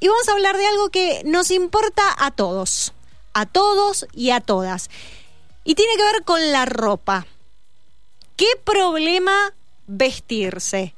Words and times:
y 0.00 0.08
vamos 0.08 0.28
a 0.28 0.32
hablar 0.32 0.56
de 0.56 0.66
algo 0.66 0.90
que 0.90 1.22
nos 1.24 1.50
importa 1.50 2.14
a 2.18 2.30
todos, 2.30 2.92
a 3.32 3.46
todos 3.46 4.06
y 4.12 4.30
a 4.30 4.40
todas. 4.40 4.90
Y 5.64 5.74
tiene 5.74 5.96
que 5.96 6.04
ver 6.04 6.24
con 6.24 6.52
la 6.52 6.64
ropa. 6.64 7.26
¿Qué 8.36 8.46
problema 8.64 9.54
vestirse? 9.86 10.94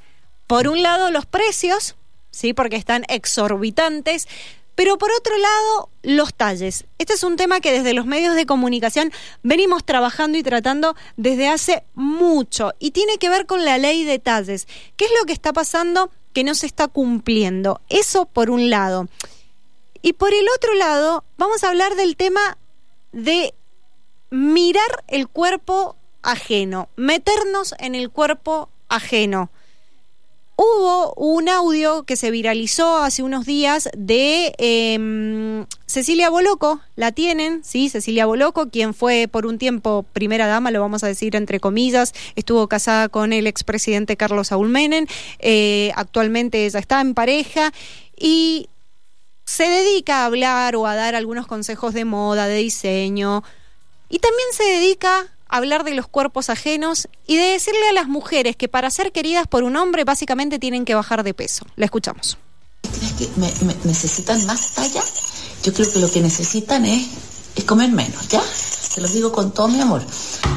Por 0.47 0.69
un 0.69 0.83
lado, 0.83 1.11
los 1.11 1.27
precios, 1.27 1.97
¿sí? 2.31 2.53
Porque 2.53 2.77
están 2.77 3.05
exorbitantes. 3.09 4.29
Pero 4.75 4.97
por 4.99 5.11
otro 5.13 5.37
lado, 5.37 5.91
los 6.03 6.33
talles. 6.35 6.85
Este 6.99 7.15
es 7.15 7.23
un 7.23 7.37
tema 7.37 7.61
que 7.61 7.73
desde 7.73 7.93
los 7.93 8.07
medios 8.07 8.35
de 8.35 8.47
comunicación 8.47 9.13
venimos 9.43 9.85
trabajando 9.85 10.39
y 10.39 10.43
tratando 10.43 10.97
desde 11.17 11.49
hace 11.49 11.85
mucho 11.95 12.73
y 12.79 12.93
tiene 12.93 13.19
que 13.19 13.29
ver 13.29 13.47
con 13.47 13.65
la 13.65 13.79
ley 13.79 14.05
de 14.05 14.19
talles. 14.19 14.67
¿Qué 14.97 15.05
es 15.05 15.11
lo 15.19 15.27
que 15.27 15.33
está 15.33 15.53
pasando 15.53 16.11
que 16.33 16.45
no 16.45 16.55
se 16.55 16.67
está 16.67 16.89
cumpliendo? 16.89 17.81
Eso 17.89 18.27
por 18.27 18.51
un 18.51 18.71
lado. 18.71 19.09
Y 20.03 20.15
por 20.15 20.33
el 20.33 20.47
otro 20.57 20.75
lado, 20.75 21.25
vamos 21.37 21.63
a 21.63 21.69
hablar 21.69 21.95
del 21.95 22.17
tema 22.17 22.59
de 23.13 23.55
mirar 24.31 25.05
el 25.09 25.29
cuerpo 25.29 25.97
ajeno, 26.23 26.89
meternos 26.97 27.75
en 27.79 27.95
el 27.95 28.11
cuerpo 28.11 28.71
ajeno. 28.89 29.51
Hubo 30.57 31.15
un 31.15 31.49
audio 31.49 32.03
que 32.05 32.17
se 32.17 32.31
viralizó 32.31 32.99
hace 32.99 33.23
unos 33.23 33.47
días 33.47 33.89
de 33.97 34.55
em, 34.59 35.67
Cecilia 35.91 36.31
Boloco, 36.31 36.81
la 36.95 37.11
tienen, 37.11 37.65
¿sí? 37.65 37.89
Cecilia 37.89 38.25
Boloco, 38.25 38.71
quien 38.71 38.95
fue 38.95 39.27
por 39.27 39.45
un 39.45 39.59
tiempo 39.59 40.05
primera 40.13 40.47
dama, 40.47 40.71
lo 40.71 40.81
vamos 40.81 41.03
a 41.03 41.09
decir 41.09 41.35
entre 41.35 41.59
comillas, 41.59 42.15
estuvo 42.37 42.69
casada 42.69 43.09
con 43.09 43.33
el 43.33 43.49
expresidente 43.49 44.17
Carlos 44.17 44.49
Saúl 44.49 44.69
Menem, 44.69 45.07
eh, 45.41 45.91
actualmente 45.97 46.65
ella 46.65 46.79
está 46.79 47.01
en 47.01 47.15
pareja 47.15 47.73
y 48.17 48.69
se 49.45 49.65
dedica 49.65 50.23
a 50.23 50.27
hablar 50.27 50.77
o 50.77 50.87
a 50.87 50.95
dar 50.95 51.17
algunos 51.17 51.49
consejos 51.49 51.93
de 51.93 52.05
moda, 52.05 52.47
de 52.47 52.59
diseño, 52.59 53.43
y 54.09 54.21
también 54.21 54.49
se 54.53 54.63
dedica 54.63 55.27
hablar 55.49 55.83
de 55.83 55.95
los 55.95 56.07
cuerpos 56.07 56.51
ajenos 56.51 57.09
y 57.27 57.37
de 57.37 57.47
decirle 57.47 57.89
a 57.89 57.95
las 57.95 58.07
mujeres 58.07 58.55
que 58.55 58.69
para 58.69 58.91
ser 58.91 59.11
queridas 59.11 59.49
por 59.49 59.65
un 59.65 59.75
hombre 59.75 60.05
básicamente 60.05 60.61
tienen 60.61 60.85
que 60.85 60.95
bajar 60.95 61.25
de 61.25 61.35
peso. 61.35 61.67
La 61.75 61.87
escuchamos. 61.87 62.39
¿Crees 62.83 63.13
que 63.15 63.29
necesitan 63.85 64.47
más 64.47 64.75
talla? 64.75 65.03
Yo 65.63 65.75
creo 65.75 65.93
que 65.93 65.99
lo 65.99 66.11
que 66.11 66.21
necesitan 66.21 66.87
es, 66.87 67.07
es 67.55 67.65
comer 67.65 67.91
menos, 67.91 68.29
¿ya? 68.29 68.43
Se 68.43 69.01
los 69.01 69.13
digo 69.13 69.31
con 69.31 69.53
todo 69.53 69.69
mi 69.69 69.81
amor. 69.81 70.03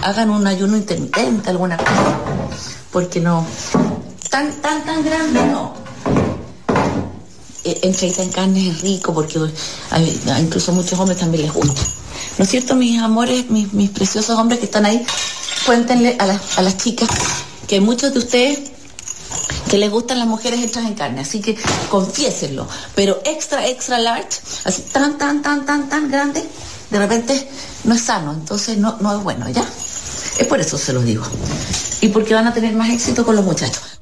Hagan 0.02 0.30
un 0.30 0.48
ayuno 0.48 0.78
intermitente, 0.78 1.50
alguna 1.50 1.78
cosa. 1.78 2.20
Porque 2.92 3.20
no. 3.20 3.46
Tan, 4.30 4.52
tan, 4.62 4.84
tan 4.86 5.04
grande 5.04 5.46
no. 5.46 5.74
Eh, 7.66 7.80
en 7.84 8.30
carne 8.32 8.70
es 8.70 8.82
rico 8.82 9.14
porque 9.14 9.40
incluso 10.40 10.72
a 10.72 10.76
muchos 10.76 11.00
hombres 11.00 11.20
también 11.20 11.44
les 11.44 11.54
gusta. 11.54 11.82
¿No 12.38 12.44
es 12.44 12.50
cierto, 12.50 12.76
mis 12.76 13.00
amores, 13.00 13.50
mis, 13.50 13.90
preciosos 13.92 14.38
hombres 14.38 14.60
que 14.60 14.66
están 14.66 14.86
ahí? 14.86 15.06
Cuéntenle 15.66 16.18
a, 16.20 16.40
a 16.58 16.62
las 16.62 16.78
chicas 16.78 17.10
que 17.68 17.80
muchos 17.80 18.14
de 18.14 18.20
ustedes 18.20 18.73
que 19.74 19.80
les 19.80 19.90
gustan 19.90 20.20
las 20.20 20.28
mujeres 20.28 20.62
hechas 20.62 20.86
en 20.86 20.94
carne, 20.94 21.22
así 21.22 21.42
que 21.42 21.58
confiésenlo, 21.90 22.68
pero 22.94 23.20
extra, 23.26 23.68
extra 23.68 23.98
large, 23.98 24.40
así 24.66 24.84
tan, 24.84 25.18
tan, 25.18 25.42
tan, 25.42 25.66
tan, 25.66 25.90
tan 25.90 26.12
grande, 26.12 26.44
de 26.92 27.00
repente 27.00 27.50
no 27.84 27.96
es 27.96 28.02
sano, 28.02 28.34
entonces 28.34 28.78
no, 28.78 28.98
no 29.02 29.18
es 29.18 29.24
bueno, 29.24 29.50
¿ya? 29.50 29.66
Es 30.38 30.46
por 30.46 30.60
eso 30.60 30.78
se 30.78 30.94
los 30.94 31.04
digo. 31.04 31.24
Y 32.02 32.10
porque 32.10 32.36
van 32.36 32.46
a 32.46 32.54
tener 32.54 32.76
más 32.76 32.92
éxito 32.92 33.26
con 33.26 33.36
los 33.36 33.44
muchachos 33.44 33.93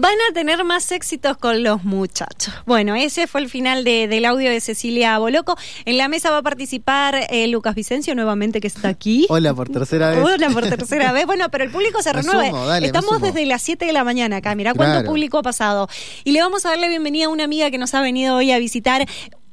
van 0.00 0.14
a 0.28 0.32
tener 0.32 0.64
más 0.64 0.90
éxitos 0.90 1.36
con 1.36 1.62
los 1.62 1.84
muchachos. 1.84 2.52
Bueno, 2.66 2.96
ese 2.96 3.28
fue 3.28 3.40
el 3.42 3.48
final 3.48 3.84
del 3.84 4.24
audio 4.24 4.50
de 4.50 4.60
Cecilia 4.60 5.16
Boloco. 5.18 5.56
En 5.84 5.98
la 5.98 6.08
mesa 6.08 6.30
va 6.30 6.38
a 6.38 6.42
participar 6.42 7.26
eh, 7.30 7.46
Lucas 7.46 7.76
Vicencio 7.76 8.14
nuevamente 8.16 8.60
que 8.60 8.66
está 8.66 8.88
aquí. 8.88 9.26
Hola 9.28 9.54
por 9.54 9.68
tercera 9.68 10.10
vez. 10.10 10.24
Hola 10.24 10.50
por 10.50 10.64
tercera 10.64 11.12
vez. 11.12 11.26
Bueno, 11.26 11.48
pero 11.48 11.62
el 11.62 11.70
público 11.70 12.02
se 12.02 12.12
renueva. 12.12 12.78
Estamos 12.78 13.22
desde 13.22 13.46
las 13.46 13.62
7 13.62 13.84
de 13.84 13.92
la 13.92 14.02
mañana 14.02 14.36
acá. 14.36 14.54
Mirá 14.56 14.74
cuánto 14.74 15.06
público 15.06 15.38
ha 15.38 15.42
pasado. 15.42 15.88
Y 16.24 16.32
le 16.32 16.40
vamos 16.40 16.66
a 16.66 16.70
darle 16.70 16.88
bienvenida 16.88 17.26
a 17.26 17.28
una 17.28 17.44
amiga 17.44 17.70
que 17.70 17.78
nos 17.78 17.94
ha 17.94 18.00
venido 18.00 18.34
hoy 18.34 18.50
a 18.50 18.58
visitar. 18.58 19.06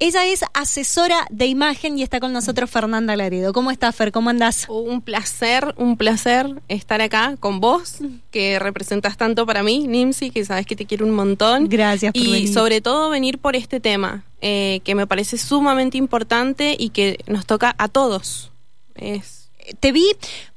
Ella 0.04 0.26
es 0.26 0.44
asesora 0.56 1.28
de 1.30 1.46
imagen 1.46 2.00
y 2.00 2.02
está 2.02 2.20
con 2.20 2.34
nosotros 2.34 2.72
Fernanda 2.72 3.16
Laredo. 3.16 3.54
¿Cómo 3.54 3.70
estás, 3.70 3.96
Fer? 3.96 4.12
¿Cómo 4.12 4.32
andás? 4.32 4.66
Un 4.68 5.04
placer, 5.04 5.76
un 5.78 5.96
placer 5.96 6.60
estar 6.70 7.04
acá 7.04 7.38
con 7.40 7.60
vos, 7.60 8.00
que 8.32 8.58
representas 8.58 9.16
tanto 9.16 9.46
para 9.46 9.62
mí, 9.62 9.86
Nimsi, 9.88 10.32
que 10.32 10.44
sabes 10.44 10.66
que 10.66 10.76
te 10.76 10.88
quiero 10.88 11.06
un 11.06 11.12
montón. 11.12 11.70
Gracias 11.70 12.14
por 12.14 12.24
Y 12.24 12.48
sobre 12.48 12.82
todo 12.82 13.12
venir 13.12 13.38
por 13.38 13.56
este 13.56 13.80
tema, 13.80 14.26
eh, 14.42 14.82
que 14.84 14.96
me 14.96 15.06
parece 15.06 15.38
sumamente 15.38 16.00
importante 16.00 16.76
y 16.80 16.90
que 16.90 17.20
nos 17.28 17.46
toca 17.46 17.76
a 17.78 17.88
todos. 17.88 18.52
Es 18.96 19.41
te 19.80 19.92
vi 19.92 20.06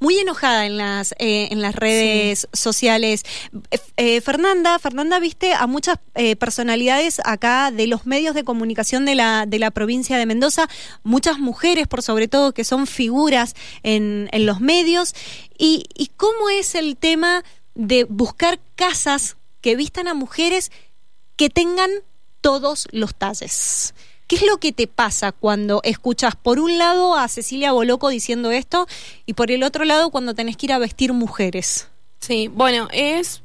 muy 0.00 0.18
enojada 0.18 0.66
en 0.66 0.76
las, 0.76 1.12
eh, 1.18 1.48
en 1.50 1.62
las 1.62 1.74
redes 1.74 2.48
sociales. 2.52 3.24
Eh, 3.70 3.78
eh, 3.96 4.20
Fernanda, 4.20 4.78
Fernanda, 4.78 5.18
viste 5.20 5.54
a 5.54 5.66
muchas 5.66 5.98
personalidades 6.38 7.20
acá 7.24 7.70
de 7.70 7.86
los 7.86 8.06
medios 8.06 8.34
de 8.34 8.44
comunicación 8.44 9.04
de 9.04 9.14
la, 9.14 9.46
de 9.46 9.58
la 9.58 9.70
provincia 9.70 10.16
de 10.16 10.26
Mendoza, 10.26 10.68
muchas 11.02 11.38
mujeres 11.38 11.88
por 11.88 12.02
sobre 12.02 12.28
todo 12.28 12.52
que 12.52 12.64
son 12.64 12.86
figuras 12.86 13.54
en, 13.82 14.28
en 14.32 14.46
los 14.46 14.60
medios. 14.60 15.14
Y, 15.58 15.84
¿Y 15.94 16.10
cómo 16.16 16.50
es 16.50 16.74
el 16.74 16.96
tema 16.96 17.44
de 17.74 18.04
buscar 18.04 18.60
casas 18.76 19.36
que 19.60 19.76
vistan 19.76 20.08
a 20.08 20.14
mujeres 20.14 20.70
que 21.36 21.50
tengan 21.50 21.90
todos 22.40 22.86
los 22.92 23.14
talles? 23.14 23.94
¿Qué 24.26 24.36
es 24.36 24.46
lo 24.46 24.56
que 24.56 24.72
te 24.72 24.86
pasa 24.86 25.32
cuando 25.32 25.80
escuchas 25.84 26.34
por 26.34 26.58
un 26.58 26.78
lado 26.78 27.14
a 27.14 27.28
Cecilia 27.28 27.72
Boloco 27.72 28.08
diciendo 28.08 28.50
esto 28.50 28.86
y 29.26 29.34
por 29.34 29.50
el 29.50 29.62
otro 29.62 29.84
lado 29.84 30.10
cuando 30.10 30.34
tenés 30.34 30.56
que 30.56 30.66
ir 30.66 30.72
a 30.72 30.78
vestir 30.78 31.12
mujeres? 31.12 31.88
Sí, 32.20 32.48
bueno, 32.48 32.88
es. 32.92 33.42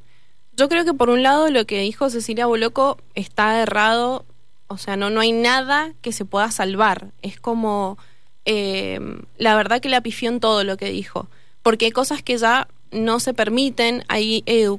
Yo 0.56 0.70
creo 0.70 0.86
que 0.86 0.94
por 0.94 1.10
un 1.10 1.22
lado 1.22 1.50
lo 1.50 1.66
que 1.66 1.82
dijo 1.82 2.10
Cecilia 2.10 2.46
Boloco 2.46 2.98
está 3.14 3.62
errado. 3.62 4.26
O 4.68 4.78
sea, 4.78 4.96
no, 4.96 5.10
no 5.10 5.20
hay 5.20 5.34
nada 5.34 5.94
que 6.02 6.14
se 6.14 6.24
pueda 6.24 6.50
salvar. 6.52 7.08
Es 7.22 7.40
como. 7.40 7.98
Eh, 8.46 9.00
la 9.38 9.56
verdad 9.56 9.82
que 9.82 9.90
la 9.90 10.02
pifió 10.02 10.30
en 10.30 10.40
todo 10.40 10.64
lo 10.64 10.78
que 10.78 10.90
dijo. 10.90 11.28
Porque 11.62 11.86
hay 11.86 11.92
cosas 11.92 12.24
que 12.24 12.38
ya 12.38 12.70
no 12.92 13.20
se 13.20 13.34
permiten. 13.34 14.06
Ahí 14.08 14.44
eh, 14.46 14.70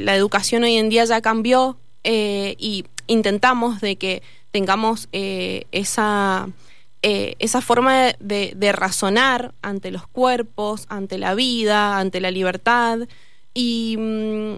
la 0.00 0.14
educación 0.14 0.64
hoy 0.64 0.76
en 0.76 0.90
día 0.90 1.06
ya 1.06 1.22
cambió 1.22 1.78
eh, 2.04 2.54
y 2.58 2.84
intentamos 3.08 3.80
de 3.80 3.96
que 3.96 4.22
tengamos 4.52 5.08
eh, 5.12 5.66
esa, 5.72 6.48
eh, 7.02 7.34
esa 7.40 7.60
forma 7.60 8.14
de, 8.20 8.72
razonar 8.72 9.52
ante 9.62 9.90
los 9.90 10.06
cuerpos, 10.06 10.86
ante 10.88 11.18
la 11.18 11.34
vida, 11.34 11.98
ante 11.98 12.20
la 12.20 12.30
libertad. 12.30 13.00
Y, 13.54 13.96
mm, 13.98 14.56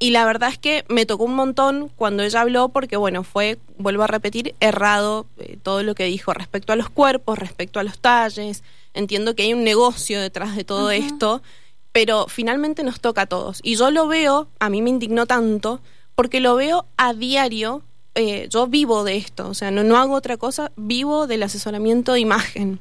y 0.00 0.10
la 0.10 0.24
verdad 0.24 0.50
es 0.50 0.58
que 0.58 0.84
me 0.88 1.06
tocó 1.06 1.24
un 1.24 1.34
montón 1.34 1.90
cuando 1.96 2.22
ella 2.22 2.40
habló 2.40 2.68
porque, 2.68 2.96
bueno, 2.96 3.24
fue, 3.24 3.58
vuelvo 3.78 4.04
a 4.04 4.06
repetir, 4.06 4.54
errado 4.60 5.26
eh, 5.38 5.58
todo 5.60 5.82
lo 5.82 5.94
que 5.96 6.04
dijo 6.04 6.32
respecto 6.32 6.72
a 6.72 6.76
los 6.76 6.88
cuerpos, 6.88 7.38
respecto 7.38 7.80
a 7.80 7.82
los 7.82 7.98
talles. 7.98 8.62
Entiendo 8.94 9.34
que 9.34 9.42
hay 9.42 9.54
un 9.54 9.64
negocio 9.64 10.20
detrás 10.20 10.54
de 10.54 10.64
todo 10.64 10.92
esto, 10.92 11.42
pero 11.90 12.26
finalmente 12.28 12.84
nos 12.84 13.00
toca 13.00 13.22
a 13.22 13.26
todos. 13.26 13.58
Y 13.64 13.74
yo 13.74 13.90
lo 13.90 14.06
veo, 14.06 14.48
a 14.60 14.70
mí 14.70 14.82
me 14.82 14.90
indignó 14.90 15.26
tanto, 15.26 15.80
porque 16.14 16.40
lo 16.40 16.54
veo 16.54 16.86
a 16.96 17.12
diario 17.12 17.82
eh, 18.18 18.48
yo 18.50 18.66
vivo 18.66 19.04
de 19.04 19.16
esto, 19.16 19.48
o 19.48 19.54
sea, 19.54 19.70
no, 19.70 19.84
no 19.84 19.96
hago 19.96 20.14
otra 20.14 20.36
cosa, 20.36 20.72
vivo 20.74 21.28
del 21.28 21.44
asesoramiento 21.44 22.14
de 22.14 22.20
imagen. 22.20 22.80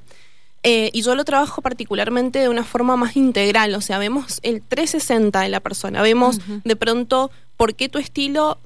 Eh, 0.64 0.90
y 0.94 1.04
yo 1.04 1.14
lo 1.14 1.24
trabajo 1.26 1.62
particularmente 1.62 2.40
de 2.40 2.50
una 2.50 2.64
forma 2.64 2.96
más 2.96 3.16
integral, 3.16 3.76
o 3.76 3.82
sea, 3.82 4.00
vemos 4.00 4.40
el 4.42 4.64
360 4.64 5.40
de 5.42 5.50
la 5.50 5.60
persona, 5.60 6.02
vemos 6.02 6.40
de 6.64 6.76
pronto 6.76 7.30
por 7.56 7.76
qué 7.76 7.88
tu 7.88 8.00
estilo 8.00 8.58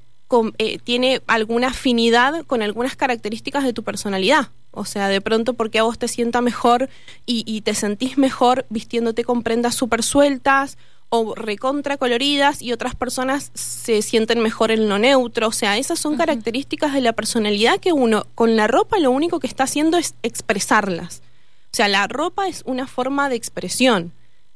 eh, 0.56 0.78
tiene 0.82 1.20
alguna 1.26 1.68
afinidad 1.68 2.46
con 2.46 2.62
algunas 2.62 2.96
características 2.96 3.64
de 3.64 3.74
tu 3.74 3.82
personalidad. 3.82 4.48
O 4.70 4.86
sea, 4.86 5.08
de 5.08 5.20
pronto 5.20 5.52
porque 5.52 5.78
a 5.78 5.82
vos 5.82 5.98
te 5.98 6.08
sienta 6.08 6.40
mejor 6.40 6.88
y, 7.26 7.44
y 7.46 7.60
te 7.60 7.74
sentís 7.74 8.16
mejor 8.16 8.64
vistiéndote 8.70 9.24
con 9.24 9.42
prendas 9.42 9.74
súper 9.74 10.02
sueltas 10.02 10.78
o 11.14 11.34
recontra 11.34 11.98
coloridas 11.98 12.62
y 12.62 12.72
otras 12.72 12.94
personas 12.94 13.50
se 13.52 14.00
sienten 14.00 14.40
mejor 14.40 14.70
en 14.70 14.88
lo 14.88 14.98
neutro. 14.98 15.48
O 15.48 15.52
sea, 15.52 15.76
esas 15.76 15.98
son 15.98 16.16
características 16.16 16.94
de 16.94 17.02
la 17.02 17.12
personalidad 17.12 17.80
que 17.80 17.92
uno 17.92 18.26
con 18.34 18.56
la 18.56 18.66
ropa 18.66 18.98
lo 18.98 19.10
único 19.10 19.38
que 19.38 19.46
está 19.46 19.64
haciendo 19.64 19.98
es 19.98 20.14
expresarlas. 20.22 21.20
O 21.66 21.76
sea, 21.76 21.88
la 21.88 22.08
ropa 22.08 22.48
es 22.48 22.62
una 22.64 22.86
forma 22.86 23.28
de 23.28 23.36
expresión. 23.36 24.14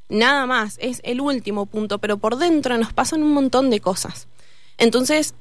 Nada 0.08 0.46
más, 0.46 0.78
es 0.80 1.02
el 1.04 1.20
último 1.20 1.66
punto, 1.66 1.98
pero 1.98 2.16
por 2.16 2.38
dentro 2.38 2.78
nos 2.78 2.94
pasan 2.94 3.22
un 3.22 3.34
montón 3.34 3.68
de 3.68 3.80
cosas. 3.80 4.26
Entonces, 4.78 5.34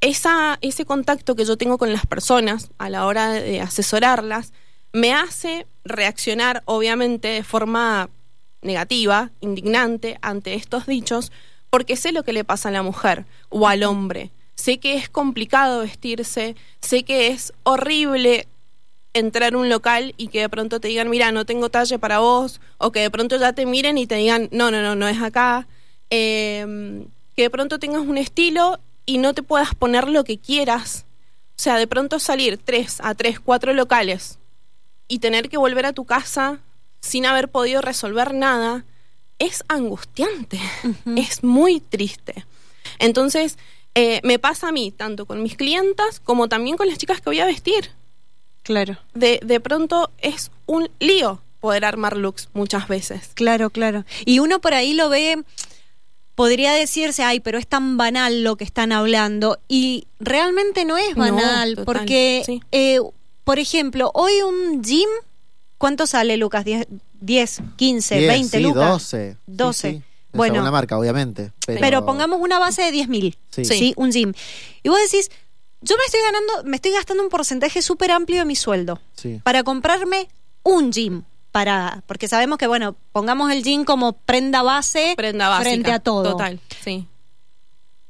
esa, 0.00 0.56
ese 0.62 0.86
contacto 0.86 1.34
que 1.34 1.44
yo 1.44 1.58
tengo 1.58 1.76
con 1.76 1.92
las 1.92 2.06
personas 2.06 2.70
a 2.78 2.88
la 2.88 3.04
hora 3.04 3.30
de 3.32 3.60
asesorarlas 3.60 4.54
me 4.94 5.12
hace 5.12 5.66
reaccionar, 5.84 6.62
obviamente, 6.64 7.28
de 7.28 7.44
forma 7.44 8.08
negativa, 8.62 9.30
indignante 9.40 10.18
ante 10.22 10.54
estos 10.54 10.86
dichos, 10.86 11.32
porque 11.70 11.96
sé 11.96 12.12
lo 12.12 12.22
que 12.22 12.32
le 12.32 12.44
pasa 12.44 12.68
a 12.68 12.72
la 12.72 12.82
mujer 12.82 13.24
o 13.48 13.68
al 13.68 13.82
hombre. 13.84 14.30
sé 14.54 14.78
que 14.78 14.94
es 14.94 15.08
complicado 15.08 15.80
vestirse, 15.80 16.54
sé 16.80 17.02
que 17.02 17.28
es 17.28 17.52
horrible 17.64 18.46
entrar 19.14 19.54
a 19.54 19.58
un 19.58 19.68
local 19.68 20.14
y 20.16 20.28
que 20.28 20.40
de 20.40 20.48
pronto 20.48 20.78
te 20.78 20.88
digan, 20.88 21.10
mira, 21.10 21.32
no 21.32 21.44
tengo 21.44 21.68
talle 21.68 21.98
para 21.98 22.20
vos, 22.20 22.60
o 22.78 22.92
que 22.92 23.00
de 23.00 23.10
pronto 23.10 23.36
ya 23.38 23.52
te 23.52 23.66
miren 23.66 23.98
y 23.98 24.06
te 24.06 24.16
digan, 24.16 24.48
no, 24.52 24.70
no, 24.70 24.82
no, 24.82 24.94
no 24.94 25.08
es 25.08 25.20
acá. 25.20 25.66
Eh, 26.10 27.04
que 27.34 27.42
de 27.42 27.50
pronto 27.50 27.78
tengas 27.78 28.02
un 28.02 28.18
estilo 28.18 28.78
y 29.06 29.18
no 29.18 29.34
te 29.34 29.42
puedas 29.42 29.74
poner 29.74 30.08
lo 30.08 30.24
que 30.24 30.38
quieras. 30.38 31.06
O 31.56 31.62
sea, 31.62 31.76
de 31.76 31.86
pronto 31.86 32.18
salir 32.18 32.58
tres 32.58 32.98
a 33.02 33.14
tres, 33.14 33.40
cuatro 33.40 33.72
locales 33.72 34.38
y 35.08 35.18
tener 35.18 35.48
que 35.48 35.56
volver 35.56 35.86
a 35.86 35.92
tu 35.92 36.04
casa 36.04 36.60
sin 37.02 37.26
haber 37.26 37.50
podido 37.50 37.82
resolver 37.82 38.32
nada, 38.32 38.84
es 39.38 39.62
angustiante, 39.68 40.58
es 41.16 41.44
muy 41.44 41.80
triste. 41.80 42.46
Entonces, 42.98 43.58
eh, 43.94 44.20
me 44.24 44.38
pasa 44.38 44.68
a 44.68 44.72
mí, 44.72 44.90
tanto 44.92 45.26
con 45.26 45.42
mis 45.42 45.56
clientas 45.56 46.20
como 46.20 46.48
también 46.48 46.76
con 46.78 46.88
las 46.88 46.96
chicas 46.96 47.20
que 47.20 47.28
voy 47.28 47.40
a 47.40 47.44
vestir. 47.46 47.90
Claro. 48.62 48.96
De, 49.12 49.40
de 49.42 49.60
pronto 49.60 50.10
es 50.18 50.50
un 50.66 50.88
lío 51.00 51.42
poder 51.60 51.84
armar 51.84 52.16
looks 52.16 52.48
muchas 52.54 52.88
veces. 52.88 53.30
Claro, 53.34 53.70
claro. 53.70 54.04
Y 54.24 54.38
uno 54.38 54.60
por 54.60 54.72
ahí 54.74 54.94
lo 54.94 55.08
ve, 55.08 55.42
podría 56.36 56.72
decirse, 56.72 57.22
ay, 57.24 57.40
pero 57.40 57.58
es 57.58 57.66
tan 57.66 57.96
banal 57.96 58.42
lo 58.44 58.56
que 58.56 58.64
están 58.64 58.92
hablando. 58.92 59.58
Y 59.68 60.06
realmente 60.20 60.84
no 60.84 60.96
es 60.96 61.16
No, 61.16 61.24
banal, 61.24 61.74
total, 61.76 61.84
porque, 61.84 62.42
sí. 62.46 62.62
eh, 62.72 63.00
por 63.44 63.58
ejemplo, 63.58 64.10
hoy 64.14 64.40
un 64.42 64.82
gym, 64.82 65.08
¿cuánto 65.82 66.06
sale, 66.06 66.36
Lucas? 66.36 66.64
¿10, 66.64 66.86
10 67.20 67.60
15, 67.74 68.18
10, 68.18 68.28
20 68.28 68.56
sí, 68.56 68.62
lucas? 68.62 68.88
12. 68.88 69.36
12. 69.48 69.90
Sí, 69.90 69.96
sí. 69.96 70.02
Bueno. 70.32 70.62
La 70.62 70.70
marca, 70.70 70.96
obviamente. 70.96 71.50
Pero, 71.66 71.80
Pero 71.80 72.06
pongamos 72.06 72.40
una 72.40 72.60
base 72.60 72.82
de 72.82 72.92
10 72.92 73.08
mil, 73.08 73.36
Sí. 73.50 73.64
sí. 73.64 73.92
Un 73.96 74.12
gym. 74.12 74.32
Y 74.84 74.88
vos 74.90 74.98
decís, 75.02 75.28
yo 75.80 75.96
me 75.96 76.04
estoy 76.04 76.20
ganando, 76.22 76.52
me 76.70 76.76
estoy 76.76 76.92
gastando 76.92 77.24
un 77.24 77.28
porcentaje 77.30 77.82
súper 77.82 78.12
amplio 78.12 78.38
de 78.38 78.44
mi 78.44 78.54
sueldo 78.54 79.00
Sí. 79.16 79.40
para 79.42 79.64
comprarme 79.64 80.28
un 80.62 80.92
gym. 80.92 81.24
Para, 81.50 82.04
porque 82.06 82.28
sabemos 82.28 82.58
que, 82.58 82.68
bueno, 82.68 82.94
pongamos 83.10 83.50
el 83.50 83.64
gym 83.64 83.84
como 83.84 84.12
prenda 84.12 84.62
base 84.62 85.14
Prenda 85.16 85.48
básica. 85.48 85.68
frente 85.70 85.90
a 85.90 85.98
todo. 85.98 86.22
Total, 86.30 86.60
sí. 86.84 87.08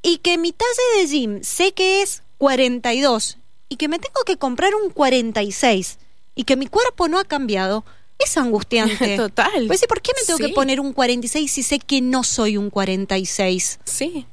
Y 0.03 0.19
que 0.19 0.37
mi 0.37 0.53
talle 0.53 1.01
de 1.01 1.07
gym 1.07 1.43
sé 1.43 1.73
que 1.73 2.03
es 2.03 2.23
42 2.37 3.39
y 3.71 3.77
que 3.77 3.89
me 3.89 3.99
tengo 3.99 4.21
que 4.27 4.37
comprar 4.37 4.75
un 4.75 4.91
46 4.91 5.99
y 6.35 6.45
que 6.45 6.57
mi 6.57 6.67
cuerpo 6.67 7.09
no 7.09 7.19
ha 7.19 7.25
cambiado, 7.25 7.85
es 8.19 8.37
angustiante. 8.37 9.17
Total. 9.17 9.67
Pues 9.67 9.81
sí, 9.81 9.87
¿por 9.87 10.01
qué 10.01 10.13
me 10.19 10.25
tengo 10.27 10.39
Sí. 10.39 10.47
que 10.47 10.53
poner 10.53 10.81
un 10.81 10.93
46 10.93 11.51
si 11.51 11.63
sé 11.63 11.79
que 11.79 12.01
no 12.01 12.25
soy 12.25 12.57
un 12.57 12.71
46? 12.71 13.81
Sí. 13.85 14.27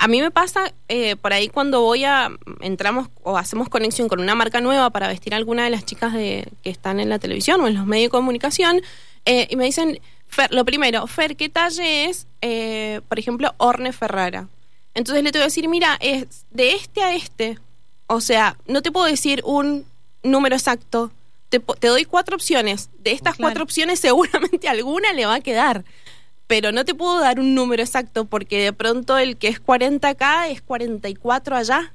A 0.00 0.06
mí 0.06 0.20
me 0.20 0.30
pasa 0.30 0.72
eh, 0.88 1.16
por 1.16 1.32
ahí 1.32 1.48
cuando 1.48 1.80
voy 1.80 2.04
a 2.04 2.30
entramos 2.60 3.08
o 3.24 3.36
hacemos 3.36 3.68
conexión 3.68 4.08
con 4.08 4.20
una 4.20 4.36
marca 4.36 4.60
nueva 4.60 4.90
para 4.90 5.08
vestir 5.08 5.34
a 5.34 5.36
alguna 5.36 5.64
de 5.64 5.70
las 5.70 5.84
chicas 5.84 6.12
de, 6.12 6.46
que 6.62 6.70
están 6.70 7.00
en 7.00 7.08
la 7.08 7.18
televisión 7.18 7.60
o 7.60 7.66
en 7.66 7.74
los 7.74 7.84
medios 7.84 8.06
de 8.06 8.10
comunicación 8.10 8.80
eh, 9.24 9.48
y 9.50 9.56
me 9.56 9.64
dicen 9.64 9.98
Fer, 10.28 10.52
lo 10.52 10.64
primero, 10.64 11.06
Fer, 11.08 11.34
¿qué 11.36 11.48
talle 11.48 12.04
es, 12.04 12.26
eh, 12.42 13.00
por 13.08 13.18
ejemplo, 13.18 13.52
Orne 13.56 13.92
Ferrara? 13.92 14.46
Entonces 14.94 15.24
le 15.24 15.32
tengo 15.32 15.42
que 15.42 15.48
decir, 15.48 15.68
mira, 15.68 15.96
es 16.00 16.44
de 16.50 16.74
este 16.74 17.02
a 17.02 17.14
este. 17.16 17.58
O 18.06 18.20
sea, 18.20 18.56
no 18.66 18.82
te 18.82 18.92
puedo 18.92 19.06
decir 19.06 19.42
un 19.44 19.84
número 20.22 20.54
exacto. 20.54 21.10
Te, 21.48 21.60
po- 21.60 21.74
te 21.74 21.88
doy 21.88 22.04
cuatro 22.04 22.36
opciones. 22.36 22.90
De 22.98 23.12
estas 23.12 23.36
Claro. 23.36 23.48
cuatro 23.50 23.64
opciones 23.64 24.00
seguramente 24.00 24.68
alguna 24.68 25.12
le 25.12 25.26
va 25.26 25.34
a 25.36 25.40
quedar. 25.40 25.84
Pero 26.46 26.72
no 26.72 26.84
te 26.84 26.94
puedo 26.94 27.20
dar 27.20 27.40
un 27.40 27.54
número 27.54 27.82
exacto 27.82 28.24
porque 28.24 28.62
de 28.62 28.72
pronto 28.72 29.18
el 29.18 29.36
que 29.36 29.48
es 29.48 29.60
40 29.60 30.08
acá 30.08 30.48
es 30.48 30.62
44 30.62 31.56
allá. 31.56 31.92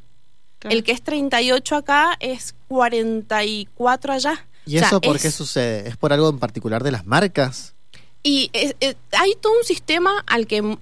El 0.61 0.83
que 0.83 0.91
es 0.93 1.01
38 1.01 1.75
acá 1.75 2.15
es 2.19 2.55
44 2.67 4.13
allá. 4.13 4.45
¿Y 4.65 4.77
O 4.77 4.79
sea, 4.79 4.87
eso 4.89 5.01
por 5.01 5.15
es- 5.17 5.21
qué 5.21 5.31
sucede? 5.31 5.87
¿Es 5.89 5.97
por 5.97 6.13
algo 6.13 6.29
en 6.29 6.39
particular 6.39 6.83
de 6.83 6.91
las 6.91 7.05
marcas? 7.05 7.73
Y 8.21 8.49
es- 8.53 8.75
es- 8.79 8.95
hay 9.11 9.33
todo 9.41 9.57
un 9.57 9.65
sistema 9.65 10.23
al 10.27 10.47
que, 10.47 10.77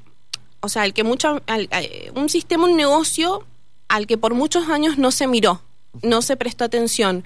o 0.59 0.69
sea, 0.69 0.83
al 0.83 0.93
que 0.93 1.03
mucho, 1.03 1.41
al- 1.47 1.67
eh, 1.71 2.11
un 2.15 2.29
sistema, 2.29 2.65
un 2.65 2.77
negocio 2.77 3.45
al 3.87 4.05
que 4.05 4.17
por 4.17 4.33
muchos 4.35 4.69
años 4.69 4.97
no 4.99 5.11
se 5.11 5.25
miró, 5.27 5.61
no 6.03 6.21
se 6.21 6.37
prestó 6.37 6.63
atención. 6.65 7.23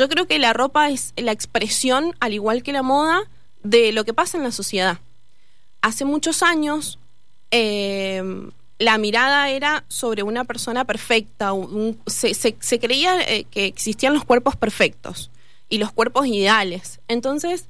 Yo 0.00 0.08
creo 0.08 0.26
que 0.26 0.38
la 0.38 0.54
ropa 0.54 0.88
es 0.88 1.12
la 1.16 1.30
expresión, 1.32 2.16
al 2.20 2.32
igual 2.32 2.62
que 2.62 2.72
la 2.72 2.80
moda, 2.82 3.20
de 3.62 3.92
lo 3.92 4.04
que 4.06 4.14
pasa 4.14 4.38
en 4.38 4.44
la 4.44 4.50
sociedad. 4.50 4.98
Hace 5.82 6.06
muchos 6.06 6.42
años, 6.42 6.98
eh, 7.50 8.22
la 8.78 8.96
mirada 8.96 9.50
era 9.50 9.84
sobre 9.88 10.22
una 10.22 10.44
persona 10.44 10.86
perfecta. 10.86 11.52
un- 11.52 11.98
se, 12.06 12.32
se- 12.32 12.56
se 12.60 12.78
creía 12.78 13.20
eh, 13.20 13.44
que 13.50 13.66
existían 13.66 14.14
los 14.14 14.24
cuerpos 14.24 14.56
perfectos 14.56 15.30
y 15.68 15.76
los 15.76 15.92
cuerpos 15.92 16.26
ideales. 16.26 17.00
Entonces, 17.06 17.66